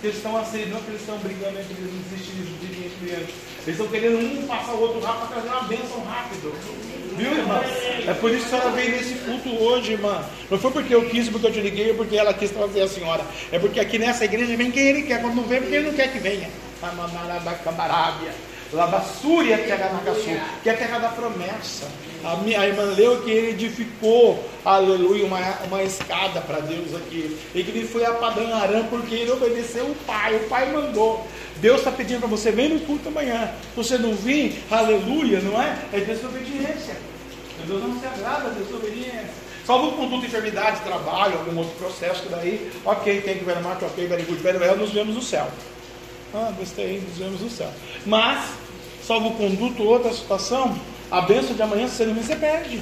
[0.01, 3.29] Eles estão assim, não que eles estão brigando entre eles, não de vir entre eles.
[3.65, 6.53] Eles estão querendo um passar o outro rápido para trazer uma bênção rápido.
[7.17, 7.61] Viu, irmã?
[8.07, 10.23] É por isso que a senhora veio nesse culto hoje, irmã.
[10.49, 13.25] Não foi porque eu quis, porque eu te liguei, porque ela quis trazer a senhora.
[13.51, 15.19] É porque aqui nessa igreja vem quem ele quer.
[15.19, 16.49] Quando não vem, porque ele não quer que venha.
[19.57, 19.99] Terra na
[20.61, 21.87] que é a terra da promessa.
[22.23, 27.37] A, minha, a irmã leu que ele edificou, aleluia, uma, uma escada para Deus aqui.
[27.53, 30.35] E que ele foi a Padã Arã porque ele obedeceu o Pai.
[30.35, 31.25] O Pai mandou.
[31.57, 33.51] Deus está pedindo para você, vem no culto amanhã.
[33.75, 35.77] Você não vir, aleluia, não é?
[35.93, 36.97] É desobediência.
[37.65, 39.47] Deus não se agrada, desobediência.
[39.65, 44.07] Salvo conduta, enfermidade, trabalho, algum outro processo que daí, ok, tem que ver a ok,
[44.07, 45.45] very good, very well, nos vemos no céu.
[46.33, 47.69] Ah, gostei, nos vemos no céu.
[48.05, 48.49] Mas,
[49.05, 50.73] salvo conduto, outra situação,
[51.09, 52.81] a bênção de amanhã, se você não você perde.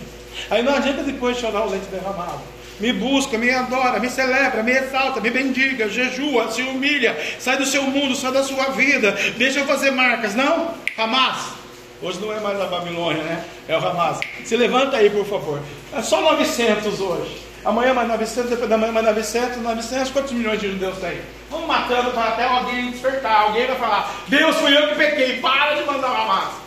[0.50, 2.42] Aí não adianta depois chorar o leite derramado.
[2.80, 7.66] Me busca, me adora, me celebra, me exalta, me bendiga, jejua, se humilha, sai do
[7.66, 10.36] seu mundo, sai da sua vida, deixa eu fazer marcas.
[10.36, 11.54] Não, Hamas.
[12.02, 13.46] Hoje não é mais a Babilônia, né?
[13.70, 14.20] É o Hamas.
[14.44, 15.62] Se levanta aí, por favor.
[15.94, 17.46] É só 900 hoje.
[17.64, 21.20] Amanhã mais 900, depois da manhã mais 900, 900, quantos milhões de judeus tem?
[21.50, 23.44] Vamos matando para até alguém despertar.
[23.44, 26.65] Alguém vai falar, Deus fui eu que pequei, para de mandar uma massa.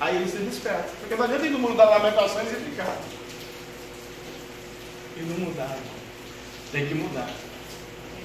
[0.00, 0.88] Aí ele se desperta.
[1.00, 2.96] Porque não adianta ir no mundo da lamentação e ficar.
[5.16, 5.76] E não mudar.
[6.70, 7.30] Tem que mudar.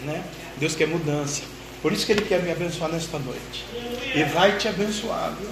[0.03, 0.23] Né?
[0.57, 1.43] Deus quer mudança.
[1.81, 3.65] Por isso que Ele quer me abençoar nesta noite.
[4.15, 5.49] E vai te abençoar, viu?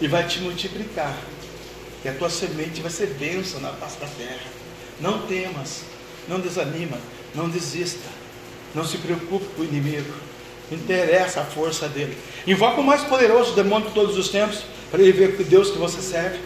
[0.00, 1.16] E vai te multiplicar.
[2.04, 4.40] E a tua semente vai ser bênção na face da terra.
[5.00, 5.82] Não temas,
[6.28, 6.98] não desanima,
[7.34, 8.08] não desista.
[8.74, 10.12] Não se preocupe com o inimigo.
[10.70, 12.16] Interessa a força dele.
[12.46, 15.78] Invoca o mais poderoso demônio de todos os tempos para ele ver que Deus que
[15.78, 16.38] você serve.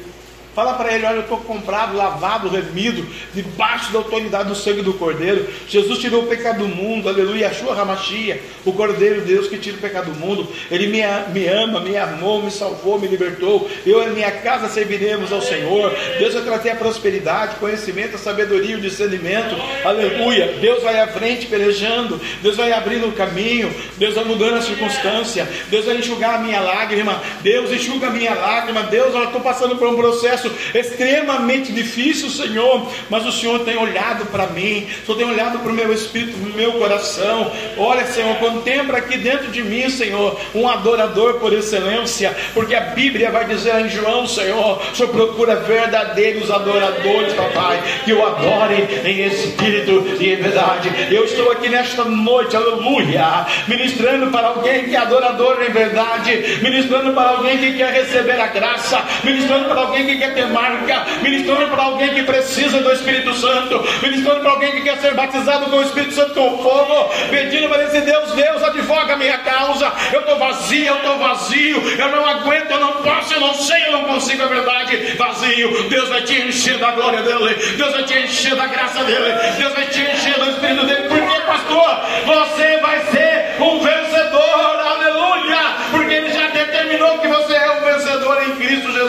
[0.55, 4.95] Fala para ele: olha, eu estou comprado, lavado, remido, debaixo da autoridade do sangue do
[4.95, 5.47] Cordeiro.
[5.69, 7.49] Jesus tirou o pecado do mundo, aleluia.
[7.49, 10.47] Achou Ramachia, o Cordeiro de Deus que tira o pecado do mundo.
[10.71, 11.03] Ele me,
[11.33, 13.69] me ama, me amou, me salvou, me libertou.
[13.85, 15.93] Eu e minha casa serviremos ao Senhor.
[16.19, 19.57] Deus vai trazer a prosperidade, conhecimento, a sabedoria, o discernimento.
[19.85, 20.55] Aleluia.
[20.61, 22.21] Deus vai à frente pelejando.
[22.43, 23.75] Deus vai abrindo o caminho.
[23.97, 25.49] Deus vai mudando a circunstância.
[25.69, 27.21] Deus vai enxugar a minha lágrima.
[27.43, 28.85] Deus enxuga a minha lágrima.
[28.85, 33.76] Deus, eu estou passando por um processo processo extremamente difícil, Senhor, mas o Senhor tem
[33.76, 37.51] olhado para mim, o Senhor tem olhado para o meu espírito, para o meu coração.
[37.76, 43.30] Olha, Senhor, contempla aqui dentro de mim, Senhor, um adorador por excelência, porque a Bíblia
[43.30, 49.26] vai dizer em João, Senhor, o Senhor procura verdadeiros adoradores, papai, que o adorem em
[49.26, 50.90] espírito e em verdade.
[51.11, 57.12] Eu estou aqui nesta noite, aleluia, ministrando para alguém que é adorador em verdade, ministrando
[57.12, 61.68] para alguém que quer receber a graça, ministrando para alguém que quer ter marca, ministrando
[61.68, 65.76] para alguém que precisa do Espírito Santo, ministrando para alguém que quer ser batizado com
[65.76, 69.93] o Espírito Santo com fogo, pedindo para esse Deus, Deus, advoga a minha causa.
[70.12, 73.87] Eu estou vazio, eu estou vazio, eu não aguento, eu não posso, eu não sei,
[73.87, 75.89] eu não consigo, é verdade, vazio.
[75.89, 79.72] Deus vai te encher da glória dele, Deus vai te encher da graça dele, Deus
[79.72, 81.09] vai te encher do Espírito dele.
[81.09, 82.01] Por que, pastor?
[82.26, 85.61] Você vai ser um vencedor, aleluia,
[85.91, 89.04] porque ele já determinou que você é um vencedor em Cristo Jesus,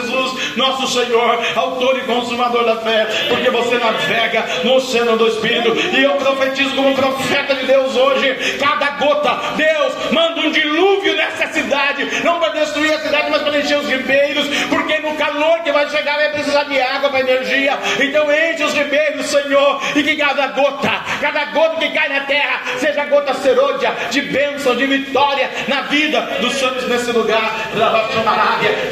[0.56, 1.40] nosso Senhor.
[1.54, 5.76] Autor e consumador da fé, porque você navega no oceano do Espírito.
[5.96, 11.46] E eu profetizo como profeta de Deus hoje: cada gota, Deus manda um dilúvio nessa
[11.48, 15.72] cidade, não para destruir a cidade, mas para encher os ribeiros, porque no calor que
[15.72, 17.78] vai chegar vai precisar de água para energia.
[18.00, 22.62] Então enche os ribeiros, Senhor, e que cada gota, cada gota que cai na terra,
[22.78, 27.54] seja gota serôdia de bênção, de vitória na vida dos santos nesse lugar.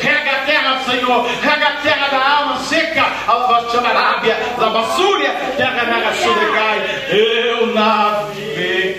[0.00, 6.82] Rega a terra, Senhor, rega a terra da alma seca, Alabachamarábia, Labassúria, terra da Sudecai,
[7.10, 8.94] eu navegarei.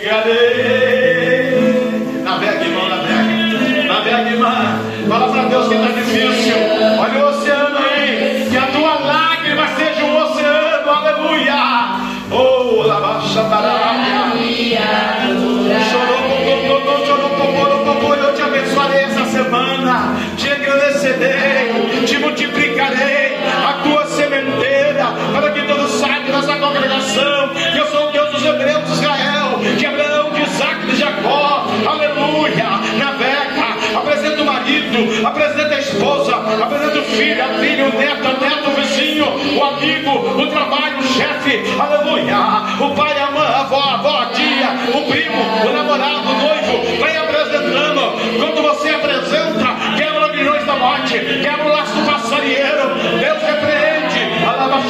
[27.14, 31.68] Que eu sou o Deus dos hebreus de Israel, de Abraão, de Isaac, de Jacó,
[31.88, 32.66] aleluia,
[32.98, 38.34] navega, apresenta o marido, apresenta a esposa, apresenta o filho, a filha, o neto, a
[38.34, 42.38] neto, o vizinho, o amigo, o trabalho, o chefe, aleluia,
[42.80, 46.34] o pai, a mãe, a avó, a avó, a tia, o primo, o namorado, o
[46.34, 48.02] noivo, vai apresentando,
[48.40, 52.95] quando você apresenta, quebra milhões da morte, quebra o laço passarinheiro,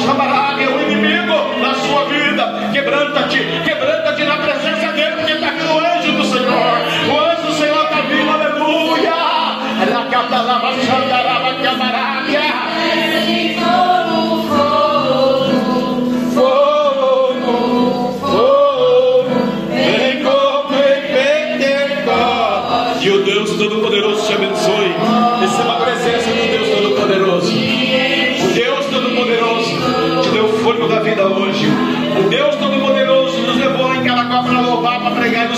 [0.06, 5.64] Repreende, alabaxabará, o inimigo na sua vida, quebranta-te, quebranta-te na presença dele, porque está aqui
[5.64, 6.78] o anjo do Senhor,
[7.10, 9.16] o anjo do Senhor está vindo, aleluia,
[13.58, 13.95] Fogo,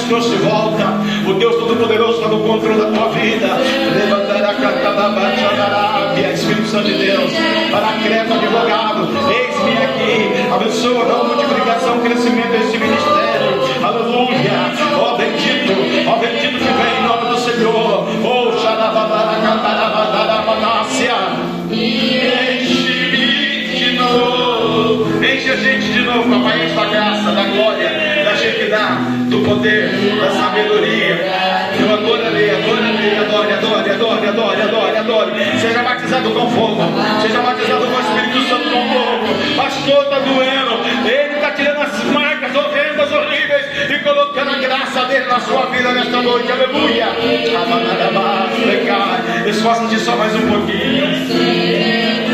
[0.09, 0.85] trouxe de volta.
[1.27, 3.49] O Deus Todo-Poderoso está no controle da tua vida.
[3.95, 4.55] Levantará a
[6.33, 7.33] Espírito Santo de Deus.
[7.71, 9.09] Para Creto, advogado.
[9.31, 10.53] Eis-me aqui.
[10.53, 13.85] Abençoa a multiplicação, crescimento desse ministério.
[13.85, 14.73] Aleluia.
[14.99, 15.73] Ó bendito,
[16.09, 18.09] ó bendito que vem em nome do Senhor.
[18.25, 21.15] Oh, xarabadara, cantarabadara, banácia.
[21.71, 22.58] Enche-me de
[24.79, 25.25] novo.
[25.25, 26.65] Enche a gente de novo, papai.
[26.65, 27.91] Enche da graça, da glória,
[28.25, 31.69] da chequidade, do poder, da sabedoria.
[31.79, 35.33] Eu adorarei, adorarei, adore, adore, adore, adore, adore, adore.
[35.61, 36.83] Seja batizado com fogo.
[37.23, 39.27] Seja batizado com o Espírito Santo com fogo.
[39.57, 41.09] Pastor, está doendo.
[41.09, 45.93] Ele está tirando as marcas horrendas, horríveis e colocando a graça dele na sua vida
[45.93, 46.51] nesta noite.
[46.51, 47.09] Aleluia.
[49.47, 52.28] Esforça-te só mais um pouquinho.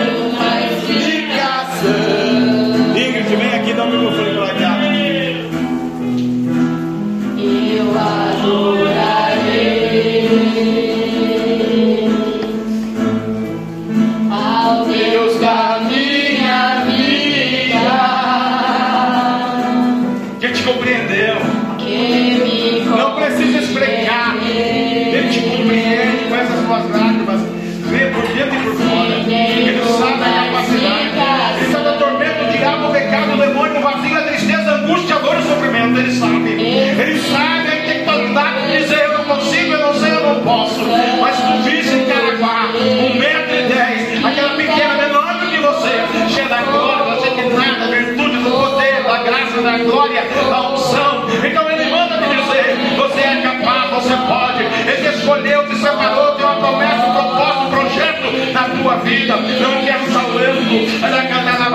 [49.55, 51.27] Graça, da glória, da unção.
[51.45, 54.65] Então ele manda me dizer: Você é capaz, você pode.
[54.65, 59.37] Ele te escolheu, te separou, tem uma promessa, um propósito, um projeto na tua vida.
[59.37, 61.75] Não quer salvando, ela canta na.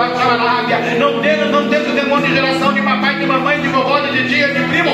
[0.98, 4.48] Não tem, não esse demônio de geração de papai, de mamãe, de vovó, de tia,
[4.48, 4.89] de primo,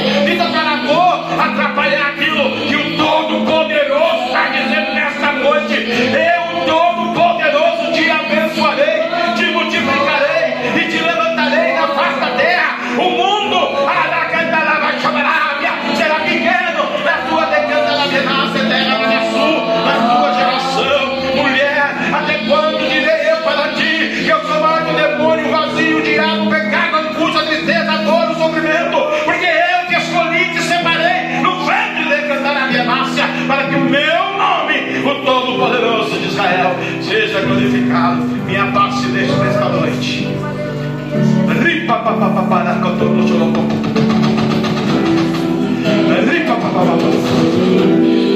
[42.45, 43.53] Para com todo o chorão.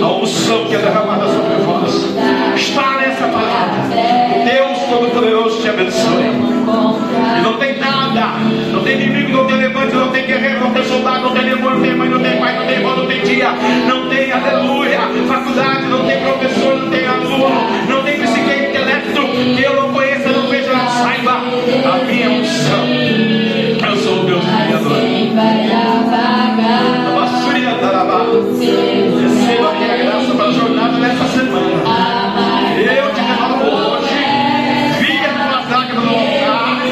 [0.02, 2.16] A unção que é derramada sobre vós
[2.56, 3.82] está nessa palavra.
[4.44, 6.24] Deus Todo-Poderoso te abençoe.
[7.36, 8.38] E não tem nada,
[8.72, 11.78] não tem inimigo, não tem levante, não tem guerreiro, não tem soldado, não tem demônio,
[11.78, 13.52] não tem mãe, não tem pai, não tem irmão, não tem tia,
[13.86, 17.50] não tem aleluia, faculdade, não tem professor, não tem aluno,
[17.88, 19.20] não tem psique intelecto,
[19.56, 23.59] que eu não conheça, não veja, não saiba a minha unção.
[24.80, 25.00] Criador.
[27.14, 28.24] Bassuria Tarabá.
[28.24, 31.82] Receba a minha graça para a jornada nessa semana.
[32.78, 34.14] Eu te renovo hoje.
[35.00, 36.82] Vi a tua lágrima no altar.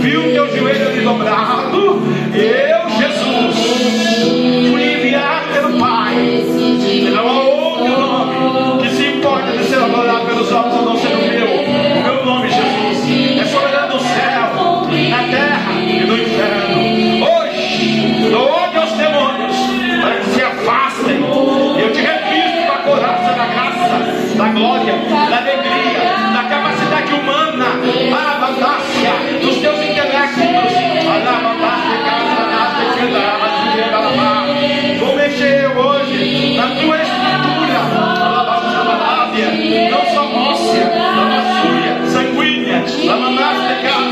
[0.00, 2.02] Vi o teu joelho ali dobrado.
[2.34, 3.56] Eu, Jesus,
[4.70, 6.16] fui enviado pelo Pai.
[6.16, 10.96] E não há outro nome que se importa de ser adorado pelos homens a não
[10.98, 11.59] ser o meu.
[24.86, 27.66] da alegria, da capacidade humana,
[28.16, 29.12] alabadácia,
[29.42, 30.42] dos teus intelectos,
[31.06, 34.46] alabadácia, casanata, candarabacilha, alabá.
[34.98, 37.78] Vou mexer hoje na tua estrutura,
[38.24, 44.09] alabadácia, não só óssea, alabadácia, sanguínea, alabadácia, cara.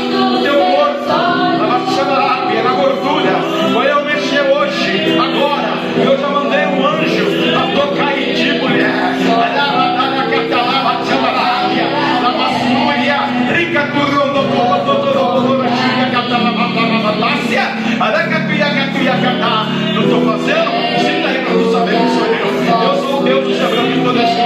[19.93, 20.71] Eu estou fazendo
[21.01, 22.47] sim daí para tu saber que sou eu.
[22.81, 24.39] Eu sou o Deus dos Hebreus que toda essa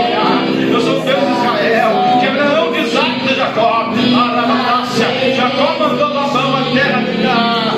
[0.71, 3.93] Eu sou o Deus de Israel, de Abraão, de Isaac de Jacó.
[3.93, 7.73] Arabatácia, Jacó mandou Labão a terra de Dá.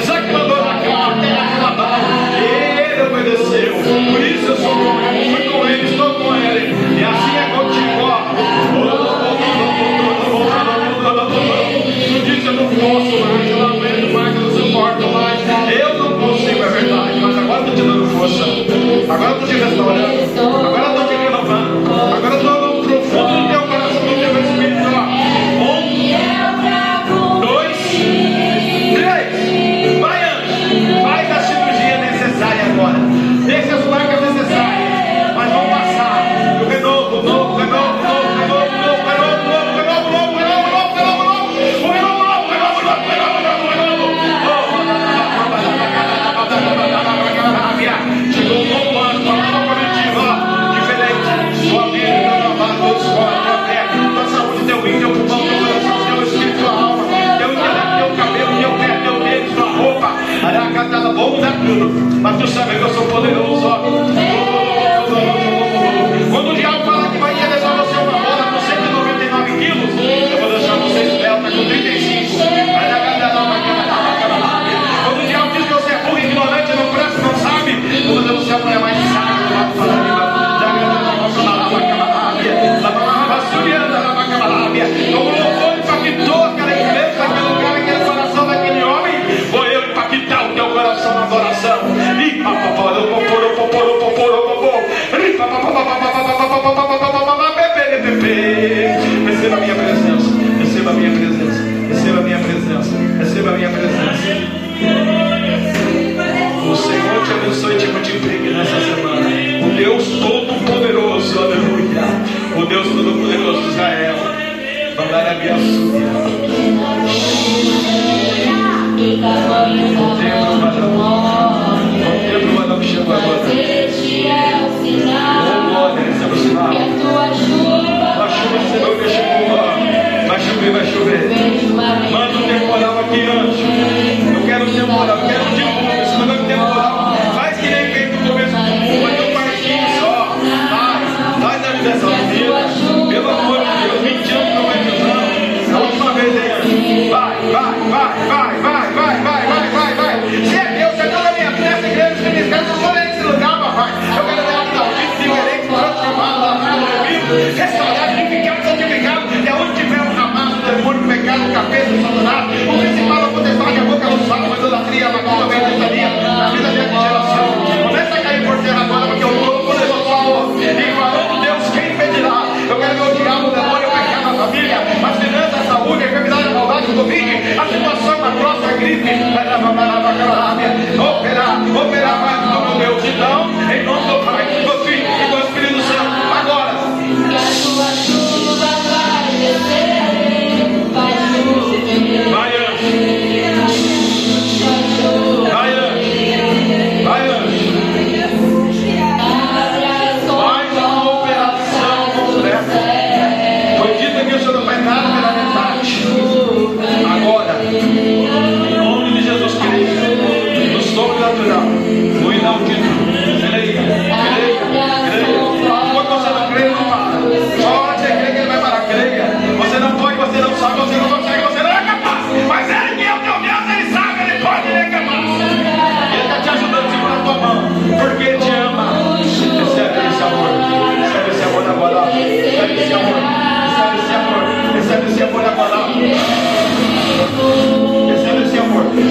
[0.00, 1.98] Isaac mandou Labão a terra de Labão.
[2.40, 3.74] Ele obedeceu.
[3.74, 4.25] Por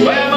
[0.04, 0.35] Where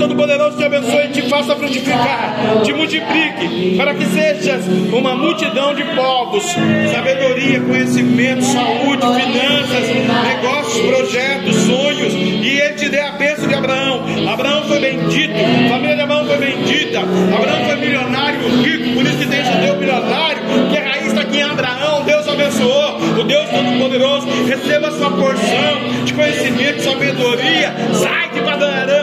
[0.00, 5.84] Todo-Poderoso te abençoe e te faça frutificar, te multiplique, para que sejas uma multidão de
[5.94, 6.42] povos,
[6.90, 9.88] sabedoria, conhecimento, saúde, finanças,
[10.24, 14.06] negócios, projetos, sonhos, e Ele te dê a bênção de Abraão.
[14.26, 15.34] Abraão foi bendito,
[15.68, 20.42] família de Abraão foi bendita, Abraão foi milionário, rico, por isso que tem judeu milionário,
[20.70, 26.04] que a raiz está aqui em Abraão, Deus abençoou, o Deus Todo-Poderoso, receba sua porção
[26.06, 28.99] de conhecimento, sabedoria, sai de Padanarã,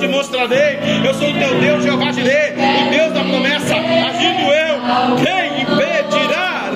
[0.00, 4.80] te mostrarei, eu sou o teu Deus, Jeová Jireh, o Deus da promessa, agindo eu,
[5.22, 6.70] quem impedirá?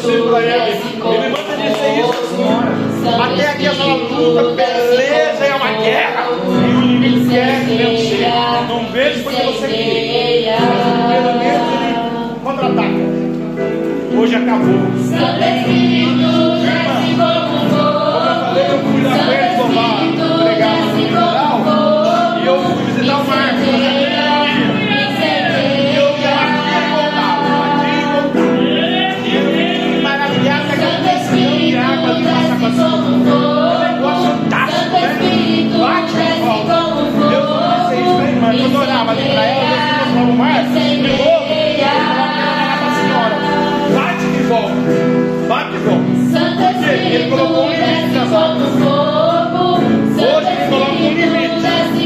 [0.00, 0.68] É possível para ela.
[0.68, 2.70] Ele manda dizer isso para a senhora.
[3.24, 6.26] Até aqui a senhora luta, beleza, é uma guerra.
[6.30, 8.28] E o inimigo quer vencer.
[8.68, 10.58] Não vejo porque você quer.
[11.08, 11.94] Pelo menos ele
[12.42, 13.20] contra-ataca.
[14.18, 14.80] Hoje acabou.
[15.08, 16.30] Santo Espírito,
[16.60, 17.10] desce
[18.60, 20.38] eu fui na frente do no
[21.08, 21.60] funeral,
[22.42, 23.99] e eu fui visitar o Marcos.
[47.12, 48.70] Ele colocou um limite desce nas águas.
[48.70, 49.80] como fogo.
[50.14, 51.30] Hoje ele coloca um limite.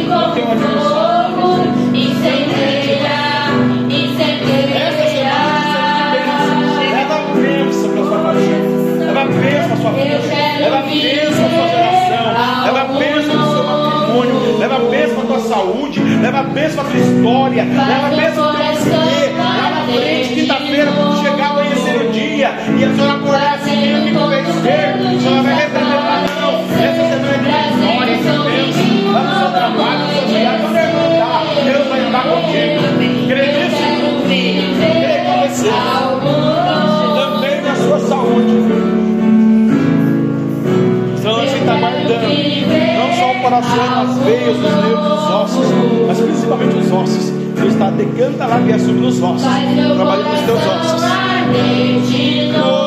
[0.04, 0.94] como uma dimensão.
[6.94, 8.62] leva bênção para sua paixão,
[8.98, 10.18] leva bênção para sua vida,
[10.58, 12.24] leva bênção para sua geração,
[12.64, 16.88] leva bênção para o seu matrimônio, leva bênção para a tua saúde, leva bênção para
[16.88, 19.36] a tua história, leva bênção para o teu viver.
[19.36, 23.13] Lá na frente, quinta-feira, quando chegar amanhecer o dia e a senhora
[30.60, 32.82] quando ele mandar, Deus vai andar contigo.
[33.28, 33.82] Crê nisso?
[35.00, 35.70] Crê com você
[37.14, 38.54] também na sua saúde.
[41.16, 42.28] Senão você está guardando
[42.98, 45.66] não só o coração, as veias, os nervos, os ossos,
[46.06, 47.30] mas principalmente os ossos.
[47.54, 49.42] Deus está decanta lá e assume nos ossos,
[49.96, 51.02] trabalhando nos teus ossos.
[51.52, 52.83] coração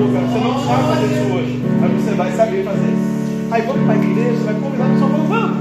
[0.00, 0.26] a tua boca.
[0.26, 2.94] Você não sabe fazer isso hoje, mas você vai saber fazer.
[3.50, 5.56] Aí vamos para a igreja, você vai convidar o pessoal, vamos, vamos.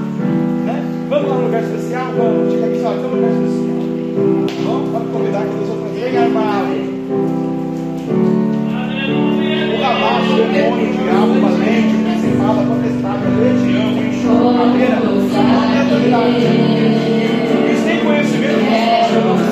[0.65, 0.83] Né?
[1.09, 2.53] Vamos lá no lugar especial, vamos.
[2.53, 3.69] Chega aqui, tem um lugar especial.
[4.65, 5.99] Vamos, vamos convidar que Deus vai fazer.
[5.99, 6.89] Vem armado.
[9.69, 14.01] O abaixo, o demônio, o diabo, o valente, o principado, a potestade, a legião, o
[14.05, 15.09] enxuto, a cadeira, a
[18.09, 19.48] conhecimento de alguma área de sabedoria, de alguma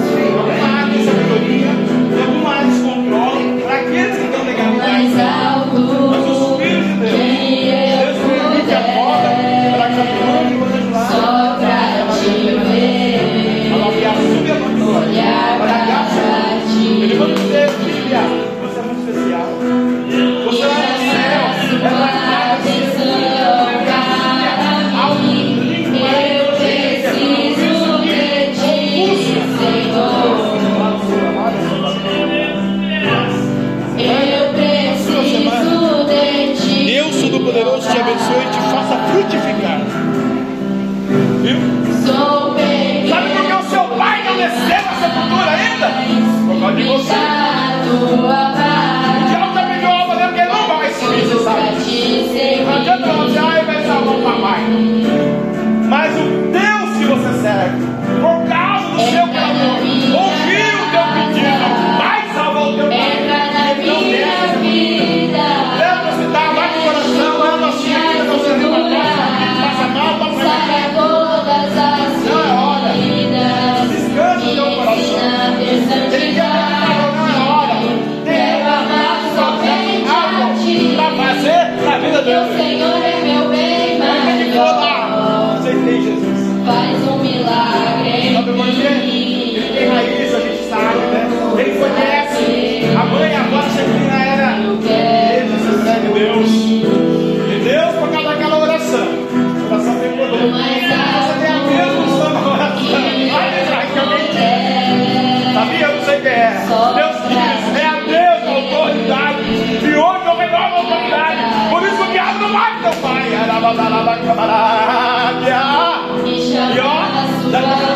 [117.50, 117.87] E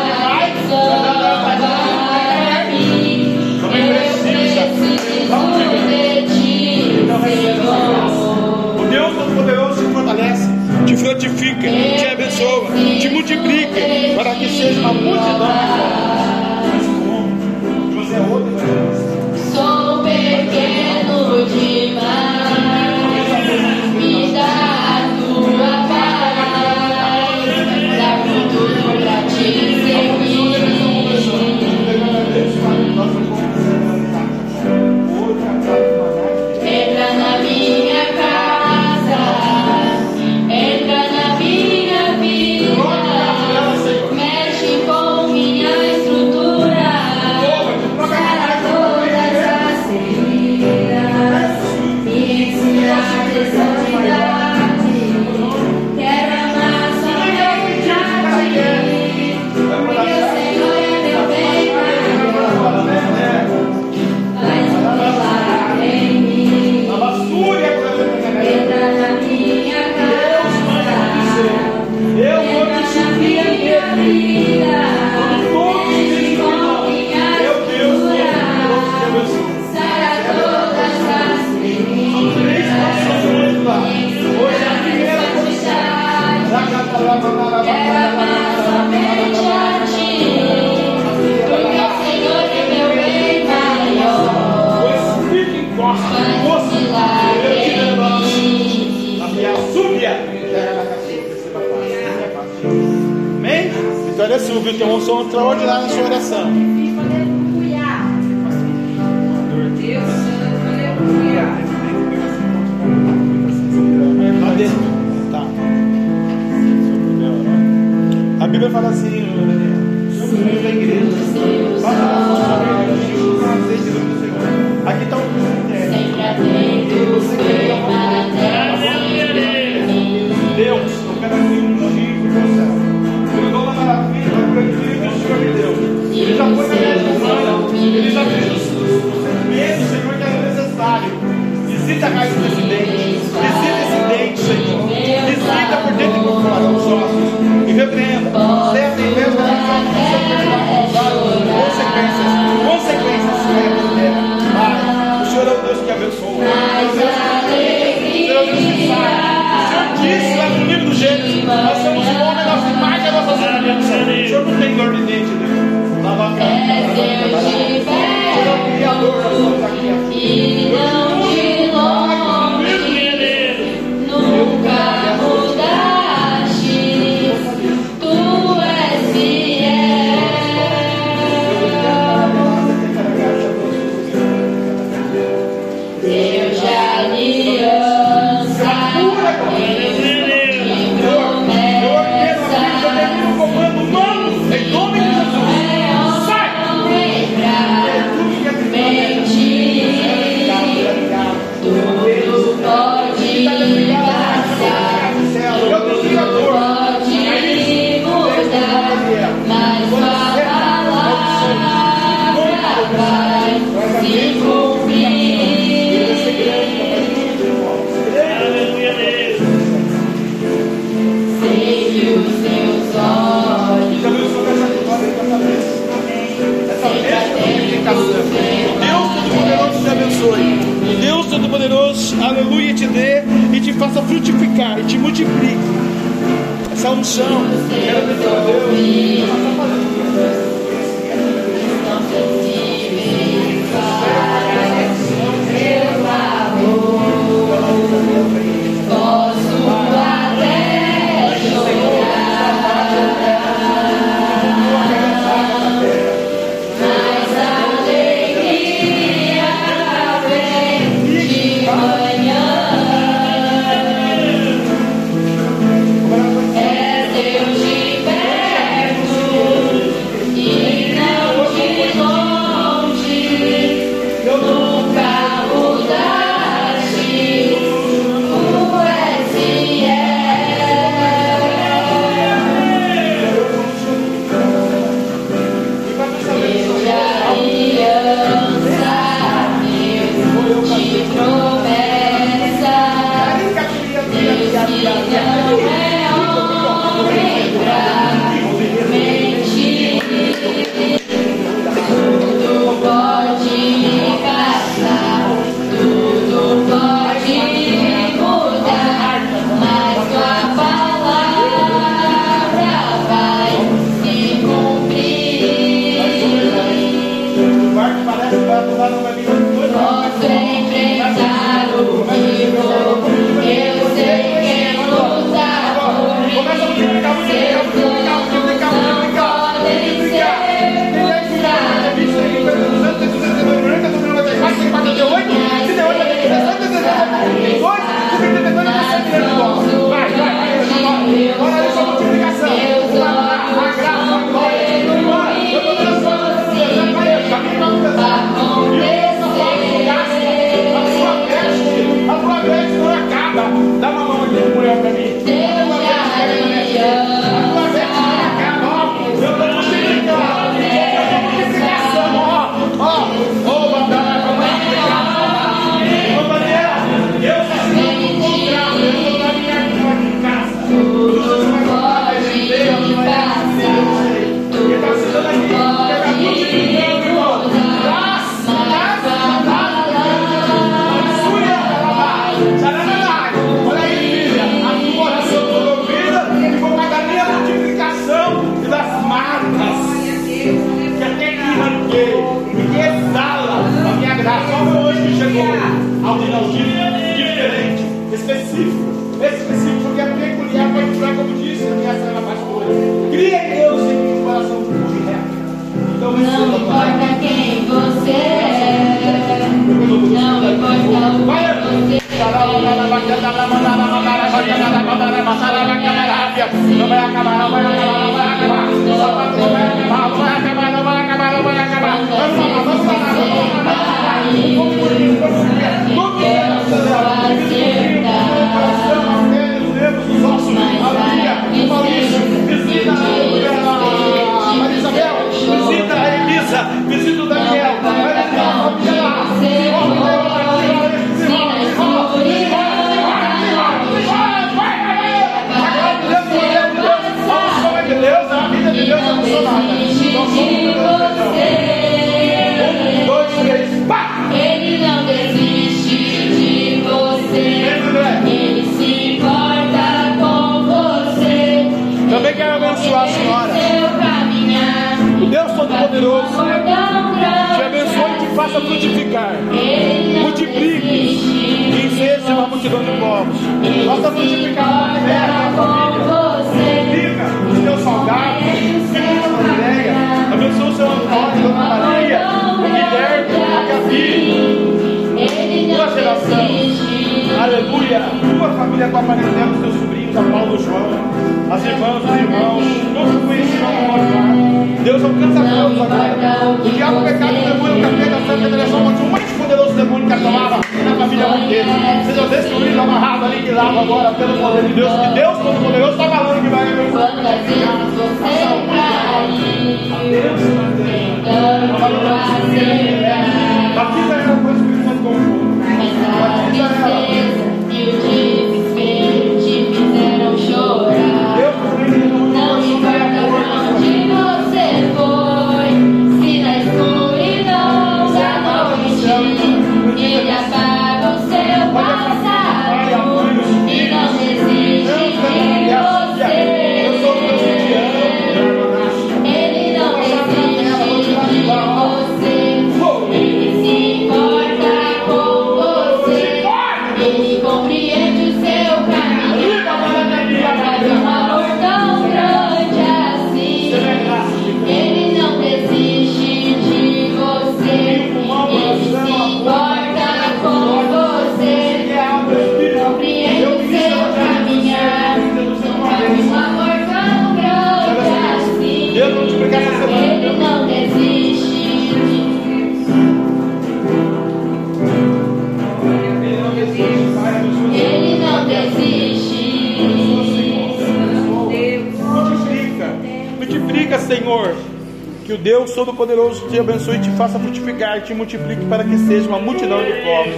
[586.50, 590.34] te abençoe, te faça frutificar, te multiplique para que seja uma multidão de povos.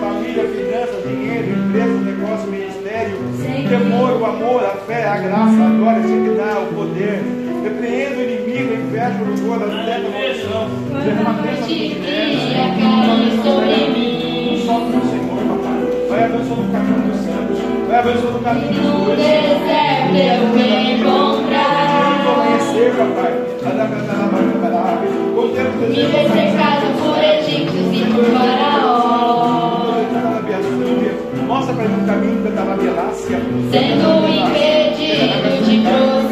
[0.00, 5.68] Família, finanças, dinheiro, empresa, negócio, ministério, o temor, o amor, a fé, a graça, a
[5.78, 7.22] glória, a dignidade, o poder.
[7.64, 10.68] Repreenda o inimigo, a inveja, o rigor, a treva, a maldição.
[11.04, 11.76] Derrama a bênção do
[14.64, 15.80] Só com o Senhor, papai.
[16.08, 17.58] Vai abençoar o caminho dos santos.
[17.88, 19.20] Vai abençoar o caminho dos dois.
[25.88, 29.86] me foi cercado por egípcios e por faraó.
[31.46, 33.40] Mostra para mim o caminho da Tababelácia.
[33.70, 36.25] Sendo impedido de cruzar.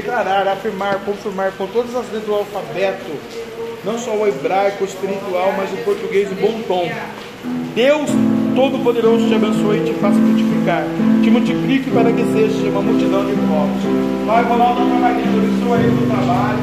[0.00, 3.12] declarar, afirmar, confirmar com todas as letras do alfabeto,
[3.84, 6.90] não só o hebraico, o espiritual, mas o português, em bom tom.
[7.74, 8.10] Deus
[8.54, 10.84] Todo-Poderoso te abençoe e te faça frutificar,
[11.22, 13.82] te multiplique para que seja uma multidão de povos.
[14.26, 16.58] Vai rolar o trabalhinho, estou aí no trabalho.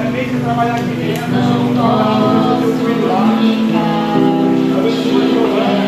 [0.00, 3.38] É bem de trabalhar aqui dentro, no trabalho, tá no seu filho lá.
[4.78, 5.82] Abençoa o.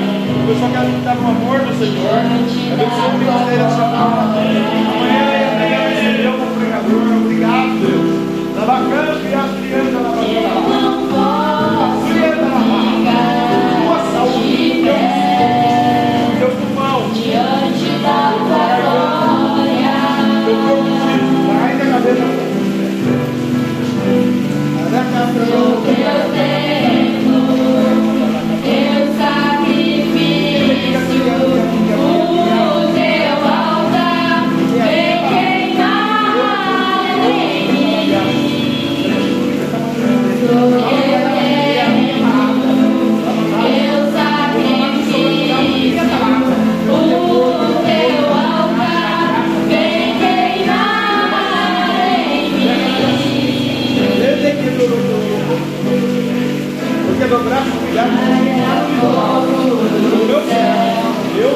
[0.47, 2.21] Eu só quero estar tá no amor do Senhor.
[2.73, 4.41] Abençoa o ministério da sua palavra.
[4.41, 5.44] Amanhã é
[6.97, 8.55] Obrigado, Deus.
[8.55, 9.54] Tá Trabalhando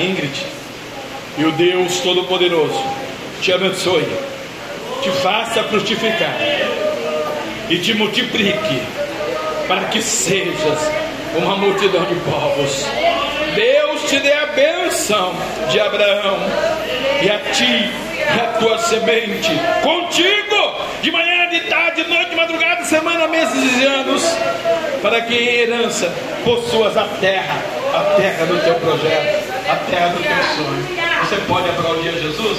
[0.00, 0.34] Ingrid.
[1.38, 2.82] E o Deus Todo-Poderoso
[3.40, 4.06] te abençoe,
[5.02, 6.36] te faça frutificar
[7.68, 8.82] e te multiplique
[9.66, 10.90] para que sejas
[11.36, 12.86] uma multidão de povos.
[13.54, 15.34] Deus te dê a benção
[15.70, 16.38] de Abraão
[17.22, 17.90] e a ti
[18.34, 19.50] e a tua semente
[19.82, 20.52] contigo
[21.02, 24.22] de manhã, de tarde, de noite, de madrugada, semana, meses e anos,
[25.02, 26.12] para que em herança
[26.44, 27.60] possuas a terra,
[27.92, 29.41] a terra do teu projeto,
[29.72, 30.86] a terra do teu sonho.
[31.24, 32.58] Você pode aplaudir a Jesus?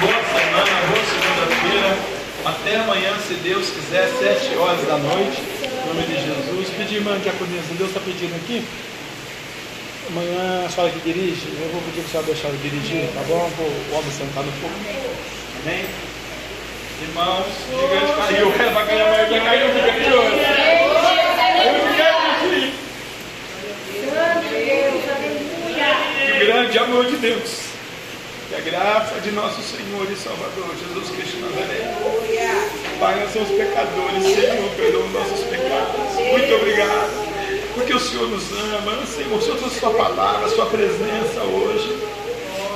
[0.00, 1.96] Boa semana, boa segunda-feira.
[2.44, 5.40] Até amanhã, se Deus quiser, sete horas da noite.
[5.62, 6.68] Em nome de Jesus.
[6.76, 8.64] Pedir, irmã diaconisa, Deus está pedindo aqui.
[10.10, 13.20] Amanhã a senhora que dirige, eu vou pedir para a senhora deixar eu dirigir, tá
[13.28, 13.48] bom?
[13.56, 14.74] Vou, o homem sentado um pouco.
[15.62, 15.84] Amém?
[17.02, 20.40] Irmãos, o gigante caiu, vai cair amanhã, vai cair o gigante hoje.
[21.66, 22.72] O gigante,
[24.16, 24.24] Que
[26.38, 27.60] grande amor de Deus.
[28.48, 31.96] Que a graça de nosso Senhor e Salvador, Jesus Cristo Nazaré.
[33.00, 36.14] Pai, nós somos pecadores, Senhor, perdoa os nossos pecados.
[36.14, 37.26] Muito obrigado.
[37.74, 41.98] Porque o Senhor nos ama, Senhor, o Senhor trouxe Sua palavra, Sua presença hoje.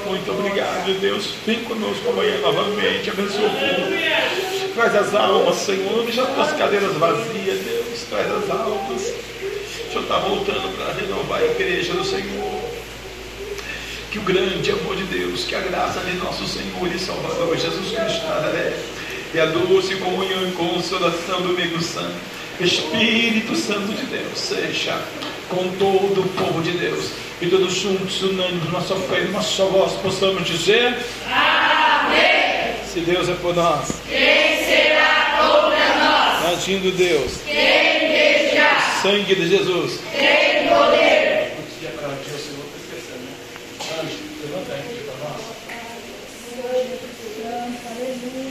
[0.07, 1.35] Muito obrigado, Deus.
[1.47, 3.11] Vem conosco amanhã novamente.
[3.11, 4.75] Abençoa o povo.
[4.75, 6.03] Traz as almas, Senhor.
[6.05, 8.07] Deixa as tuas cadeiras vazias, Deus.
[8.11, 9.03] Traz as almas.
[9.03, 12.60] O Senhor está voltando para renovar a igreja do Senhor.
[14.11, 17.97] Que o grande amor de Deus, que a graça de nosso Senhor e Salvador Jesus
[17.97, 18.73] Cristo Nazaré,
[19.33, 22.17] e a doce comunhão e consolação do Amigo Santo,
[22.59, 25.01] Espírito Santo de Deus, seja
[25.49, 29.93] com todo o povo de Deus, e todos juntos, unânimes, nossa fé, numa só voz,
[30.03, 30.93] possamos dizer:
[31.27, 32.75] Amém.
[32.93, 36.59] Se Deus é por nós, quem será contra nós?
[36.59, 39.01] Agindo Deus, quem deixar?
[39.03, 40.40] Sangue de Jesus, tem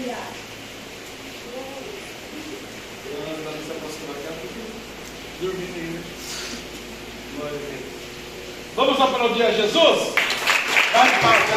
[0.10, 0.34] familiar.
[3.11, 4.60] Ela vai se aproximar daqui a pouco.
[5.41, 6.03] Dormindo né?
[7.38, 7.90] Glória a Deus.
[8.76, 10.14] Vamos aplaudir a Jesus?
[10.94, 11.48] Vai para o